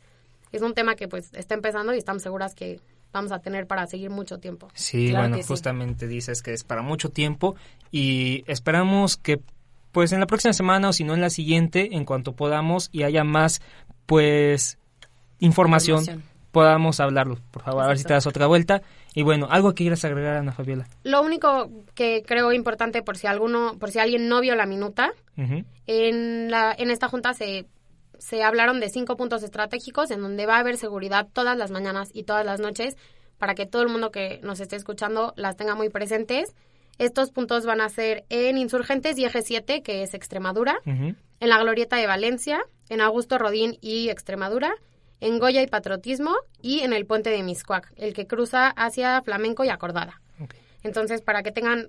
Es 0.52 0.62
un 0.62 0.74
tema 0.74 0.94
que 0.96 1.08
pues 1.08 1.30
está 1.34 1.54
empezando 1.54 1.94
y 1.94 1.98
estamos 1.98 2.22
seguras 2.22 2.54
que 2.54 2.80
vamos 3.12 3.32
a 3.32 3.38
tener 3.40 3.66
para 3.66 3.86
seguir 3.86 4.10
mucho 4.10 4.38
tiempo. 4.38 4.68
Sí, 4.74 5.08
Claro 5.10 5.28
bueno, 5.28 5.36
sí. 5.42 5.48
justamente 5.48 6.06
dices 6.06 6.42
que 6.42 6.52
es 6.52 6.64
para 6.64 6.82
mucho 6.82 7.08
tiempo 7.10 7.56
y 7.90 8.44
esperamos 8.46 9.16
que 9.16 9.40
pues 9.92 10.12
en 10.12 10.20
la 10.20 10.26
próxima 10.26 10.52
semana 10.54 10.88
o 10.88 10.92
si 10.94 11.04
no 11.04 11.12
en 11.14 11.20
la 11.20 11.28
siguiente, 11.30 11.90
en 11.96 12.04
cuanto 12.06 12.32
podamos 12.32 12.88
y 12.92 13.02
haya 13.02 13.24
más 13.24 13.60
pues 14.06 14.78
información, 15.38 16.00
Información. 16.00 16.30
podamos 16.50 17.00
hablarlo. 17.00 17.38
Por 17.50 17.62
favor, 17.62 17.84
a 17.84 17.88
ver 17.88 17.98
si 17.98 18.04
te 18.04 18.12
das 18.14 18.26
otra 18.26 18.46
vuelta. 18.46 18.82
Y 19.14 19.22
bueno, 19.22 19.46
algo 19.50 19.70
que 19.70 19.84
quieras 19.84 20.04
agregar, 20.04 20.36
Ana 20.36 20.52
Fabiola. 20.52 20.86
Lo 21.04 21.22
único 21.22 21.70
que 21.94 22.22
creo 22.26 22.52
importante 22.52 23.02
por 23.02 23.16
si 23.16 23.26
alguno, 23.26 23.78
por 23.78 23.90
si 23.90 23.98
alguien 23.98 24.28
no 24.28 24.40
vio 24.40 24.54
la 24.54 24.66
minuta, 24.66 25.12
en 25.86 26.50
la 26.50 26.74
en 26.76 26.90
esta 26.90 27.08
junta 27.08 27.34
se 27.34 27.66
se 28.18 28.44
hablaron 28.44 28.78
de 28.78 28.88
cinco 28.88 29.16
puntos 29.16 29.42
estratégicos 29.42 30.12
en 30.12 30.20
donde 30.22 30.46
va 30.46 30.56
a 30.56 30.60
haber 30.60 30.76
seguridad 30.76 31.26
todas 31.32 31.58
las 31.58 31.72
mañanas 31.72 32.10
y 32.12 32.22
todas 32.22 32.46
las 32.46 32.60
noches 32.60 32.96
para 33.36 33.56
que 33.56 33.66
todo 33.66 33.82
el 33.82 33.88
mundo 33.88 34.12
que 34.12 34.38
nos 34.44 34.60
esté 34.60 34.76
escuchando 34.76 35.32
las 35.36 35.56
tenga 35.56 35.74
muy 35.74 35.88
presentes. 35.88 36.54
Estos 36.98 37.32
puntos 37.32 37.66
van 37.66 37.80
a 37.80 37.88
ser 37.88 38.24
en 38.28 38.58
Insurgentes 38.58 39.18
y 39.18 39.24
Eje 39.24 39.42
7, 39.42 39.82
que 39.82 40.04
es 40.04 40.14
Extremadura, 40.14 40.78
en 40.84 41.16
la 41.40 41.58
Glorieta 41.58 41.96
de 41.96 42.06
Valencia, 42.06 42.64
en 42.88 43.00
Augusto 43.00 43.38
Rodín 43.38 43.76
y 43.80 44.10
Extremadura, 44.10 44.72
en 45.22 45.38
Goya 45.38 45.62
y 45.62 45.66
Patriotismo 45.66 46.34
y 46.60 46.80
en 46.80 46.92
el 46.92 47.06
puente 47.06 47.30
de 47.30 47.42
Miscuac, 47.42 47.92
el 47.96 48.12
que 48.12 48.26
cruza 48.26 48.68
hacia 48.68 49.22
Flamenco 49.22 49.64
y 49.64 49.68
Acordada. 49.70 50.20
Ok. 50.40 50.54
Entonces, 50.82 51.20
para 51.22 51.42
que 51.42 51.52
tengan 51.52 51.88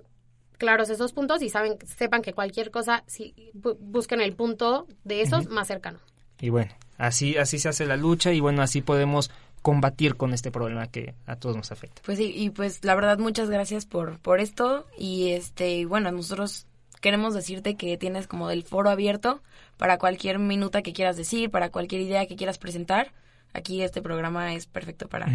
claros 0.56 0.88
esos 0.88 1.12
puntos 1.12 1.42
y 1.42 1.48
saben, 1.50 1.76
sepan 1.84 2.22
que 2.22 2.32
cualquier 2.32 2.70
cosa, 2.70 3.02
si 3.06 3.34
bu- 3.54 3.76
busquen 3.80 4.20
el 4.20 4.34
punto 4.34 4.86
de 5.02 5.20
esos 5.22 5.48
más 5.48 5.66
cercano. 5.66 5.98
Y 6.40 6.48
bueno, 6.50 6.72
así 6.96 7.36
así 7.36 7.58
se 7.58 7.68
hace 7.68 7.86
la 7.86 7.96
lucha 7.96 8.32
y 8.32 8.40
bueno, 8.40 8.62
así 8.62 8.80
podemos 8.82 9.30
combatir 9.62 10.16
con 10.16 10.32
este 10.34 10.50
problema 10.50 10.86
que 10.88 11.14
a 11.26 11.36
todos 11.36 11.56
nos 11.56 11.72
afecta. 11.72 12.02
Pues 12.04 12.18
sí, 12.18 12.32
y 12.36 12.50
pues 12.50 12.84
la 12.84 12.94
verdad 12.94 13.18
muchas 13.18 13.48
gracias 13.50 13.86
por, 13.86 14.18
por 14.20 14.38
esto 14.40 14.86
y 14.98 15.30
este, 15.30 15.70
y 15.76 15.84
bueno, 15.86 16.10
nosotros 16.12 16.66
queremos 17.00 17.34
decirte 17.34 17.74
que 17.76 17.96
tienes 17.96 18.26
como 18.26 18.50
el 18.50 18.62
foro 18.62 18.90
abierto 18.90 19.42
para 19.76 19.98
cualquier 19.98 20.38
minuta 20.38 20.82
que 20.82 20.92
quieras 20.92 21.16
decir, 21.16 21.50
para 21.50 21.70
cualquier 21.70 22.02
idea 22.02 22.26
que 22.26 22.36
quieras 22.36 22.58
presentar. 22.58 23.10
Aquí 23.54 23.82
este 23.82 24.02
programa 24.02 24.52
es 24.52 24.66
perfecto 24.66 25.08
para... 25.08 25.26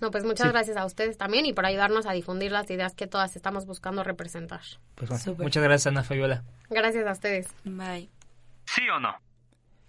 No, 0.00 0.10
pues 0.10 0.24
muchas 0.24 0.46
Sí. 0.48 0.52
gracias 0.52 0.76
a 0.76 0.84
ustedes 0.84 1.16
también 1.16 1.46
y 1.46 1.52
por 1.52 1.64
ayudarnos 1.66 2.06
a 2.06 2.12
difundir 2.12 2.50
las 2.50 2.68
ideas 2.68 2.94
que 2.96 3.06
todas 3.06 3.36
estamos 3.36 3.64
buscando 3.64 4.02
representar. 4.02 4.60
Pues 4.96 5.08
bueno, 5.08 5.44
muchas 5.44 5.62
gracias, 5.62 5.86
Ana 5.86 6.02
Fabiola. 6.02 6.42
Gracias 6.68 7.06
a 7.06 7.12
ustedes. 7.12 7.46
Bye. 7.64 8.10
¿Sí 8.66 8.82
o 8.88 8.98
no? 8.98 9.14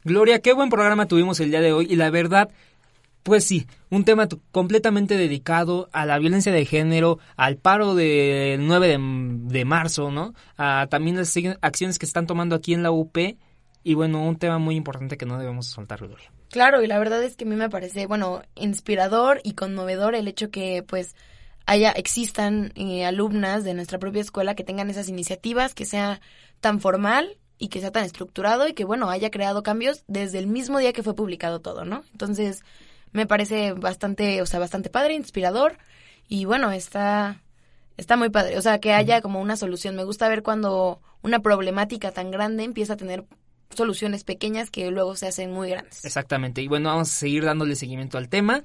Gloria, 0.04 0.40
qué 0.42 0.54
buen 0.54 0.70
programa 0.70 1.08
tuvimos 1.08 1.40
el 1.40 1.50
día 1.50 1.60
de 1.62 1.74
hoy 1.74 1.88
y 1.90 1.96
la 1.96 2.12
verdad, 2.12 2.50
pues 3.24 3.46
sí, 3.46 3.66
un 3.90 4.06
tema 4.06 4.28
completamente 4.52 5.18
dedicado 5.18 5.90
a 5.92 6.06
la 6.06 6.20
violencia 6.20 6.52
de 6.52 6.66
género, 6.66 7.18
al 7.36 7.58
paro 7.58 7.96
del 7.96 8.68
9 8.68 8.88
de, 8.88 8.98
de 9.00 9.66
marzo, 9.66 10.12
¿no? 10.12 10.36
A 10.58 10.86
también 10.88 11.18
las 11.18 11.34
acciones 11.62 11.98
que 11.98 12.06
se 12.06 12.12
están 12.12 12.28
tomando 12.28 12.56
aquí 12.56 12.76
en 12.76 12.84
la 12.84 12.92
UP 12.92 13.18
y 13.84 13.94
bueno, 13.96 14.22
un 14.24 14.36
tema 14.38 14.60
muy 14.60 14.76
importante 14.76 15.18
que 15.18 15.26
no 15.26 15.40
debemos 15.40 15.66
soltar, 15.66 16.00
Gloria. 16.06 16.32
Claro, 16.56 16.82
y 16.82 16.88
la 16.88 16.98
verdad 17.00 17.22
es 17.22 17.36
que 17.36 17.44
a 17.44 17.48
mí 17.50 17.58
me 17.58 17.70
parece, 17.70 18.06
bueno, 18.06 18.42
inspirador 18.56 19.42
y 19.44 19.56
conmovedor 19.56 20.16
el 20.16 20.30
hecho 20.30 20.52
que 20.52 20.84
pues 20.88 21.14
haya, 21.66 21.92
existan 21.92 22.72
eh, 22.76 23.06
alumnas 23.06 23.66
de 23.66 23.74
nuestra 23.74 24.00
propia 24.00 24.22
escuela 24.22 24.56
que 24.56 24.64
tengan 24.64 24.90
esas 24.90 25.10
iniciativas, 25.10 25.74
que 25.74 25.84
sea 25.84 26.22
tan 26.62 26.80
formal 26.80 27.38
y 27.58 27.68
que 27.68 27.82
sea 27.82 27.92
tan 27.92 28.06
estructurado 28.06 28.70
y 28.70 28.74
que 28.74 28.86
bueno, 28.86 29.10
haya 29.10 29.32
creado 29.32 29.64
cambios 29.64 30.06
desde 30.08 30.40
el 30.40 30.48
mismo 30.48 30.80
día 30.80 30.94
que 30.94 31.04
fue 31.04 31.14
publicado 31.14 31.60
todo, 31.60 31.84
¿no? 31.84 32.06
Entonces, 32.14 32.64
me 33.12 33.28
parece 33.28 33.74
bastante, 33.74 34.42
o 34.42 34.46
sea, 34.46 34.62
bastante 34.62 34.90
padre, 34.90 35.14
inspirador 35.14 35.78
y 36.30 36.46
bueno, 36.46 36.72
está 36.72 37.42
está 37.98 38.16
muy 38.16 38.30
padre, 38.30 38.58
o 38.58 38.62
sea, 38.62 38.80
que 38.80 38.94
haya 38.94 39.20
como 39.22 39.42
una 39.42 39.58
solución. 39.58 39.98
Me 39.98 40.06
gusta 40.06 40.30
ver 40.30 40.42
cuando 40.42 41.02
una 41.22 41.40
problemática 41.40 42.12
tan 42.12 42.32
grande 42.32 42.64
empieza 42.64 42.94
a 42.94 42.98
tener 42.98 43.26
soluciones 43.76 44.24
pequeñas 44.24 44.70
que 44.72 44.90
luego 44.92 45.16
se 45.16 45.28
hacen 45.28 45.52
muy 45.52 45.70
grandes. 45.70 46.04
Exactamente, 46.06 46.62
y 46.62 46.68
bueno, 46.68 46.90
vamos 46.90 47.10
a 47.12 47.14
seguir 47.14 47.44
dándole 47.46 47.76
seguimiento 47.76 48.18
al 48.18 48.30
tema 48.30 48.64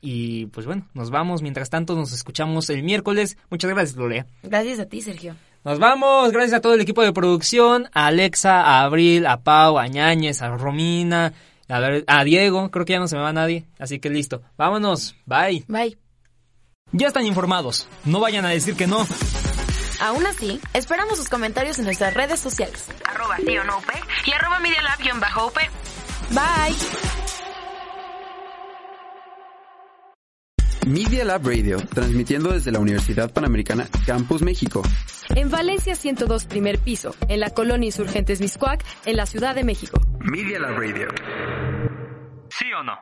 y 0.00 0.46
pues 0.46 0.66
bueno, 0.66 0.88
nos 0.94 1.10
vamos, 1.10 1.42
mientras 1.42 1.70
tanto 1.70 1.94
nos 1.94 2.12
escuchamos 2.12 2.68
el 2.70 2.82
miércoles. 2.82 3.36
Muchas 3.50 3.70
gracias, 3.70 3.96
Gloria. 3.96 4.26
Gracias 4.42 4.78
a 4.80 4.86
ti, 4.86 5.00
Sergio. 5.00 5.36
Nos 5.64 5.78
vamos, 5.78 6.32
gracias 6.32 6.54
a 6.58 6.60
todo 6.60 6.74
el 6.74 6.80
equipo 6.80 7.02
de 7.02 7.12
producción, 7.12 7.88
a 7.92 8.08
Alexa, 8.08 8.62
a 8.62 8.82
Abril, 8.82 9.26
a 9.26 9.42
Pau, 9.42 9.78
a 9.78 9.86
Ñañez, 9.86 10.42
a 10.42 10.48
Romina, 10.56 11.34
a, 11.68 11.78
ver- 11.78 12.04
a 12.08 12.24
Diego, 12.24 12.68
creo 12.72 12.84
que 12.84 12.94
ya 12.94 12.98
no 12.98 13.06
se 13.06 13.14
me 13.14 13.22
va 13.22 13.32
nadie, 13.32 13.64
así 13.78 14.00
que 14.00 14.10
listo. 14.10 14.42
Vámonos, 14.56 15.14
bye. 15.24 15.64
Bye. 15.68 15.96
Ya 16.90 17.06
están 17.06 17.24
informados, 17.26 17.86
no 18.04 18.18
vayan 18.18 18.44
a 18.44 18.48
decir 18.50 18.74
que 18.74 18.88
no. 18.88 19.06
Aún 20.02 20.26
así, 20.26 20.60
esperamos 20.74 21.16
sus 21.16 21.28
comentarios 21.28 21.78
en 21.78 21.84
nuestras 21.84 22.12
redes 22.12 22.40
sociales. 22.40 22.88
Arroba 23.04 23.36
sí 23.36 23.56
o 23.56 23.62
no 23.62 23.78
UP 23.78 23.84
y 24.26 24.32
arroba 24.32 24.58
Media 24.58 24.82
Lab-UP. 24.82 25.56
Bye. 26.30 26.76
Media 30.86 31.24
Lab 31.24 31.46
Radio, 31.46 31.76
transmitiendo 31.94 32.50
desde 32.50 32.72
la 32.72 32.80
Universidad 32.80 33.32
Panamericana 33.32 33.88
Campus 34.04 34.42
México. 34.42 34.82
En 35.36 35.48
Valencia 35.50 35.94
102 35.94 36.46
primer 36.46 36.80
piso, 36.80 37.14
en 37.28 37.38
la 37.38 37.50
colonia 37.50 37.86
Insurgentes 37.86 38.40
Miscuac, 38.40 38.84
en 39.06 39.16
la 39.16 39.26
Ciudad 39.26 39.54
de 39.54 39.62
México. 39.62 40.00
Media 40.18 40.58
Lab 40.58 40.78
Radio. 40.78 41.06
¿Sí 42.50 42.72
o 42.72 42.82
no? 42.82 42.98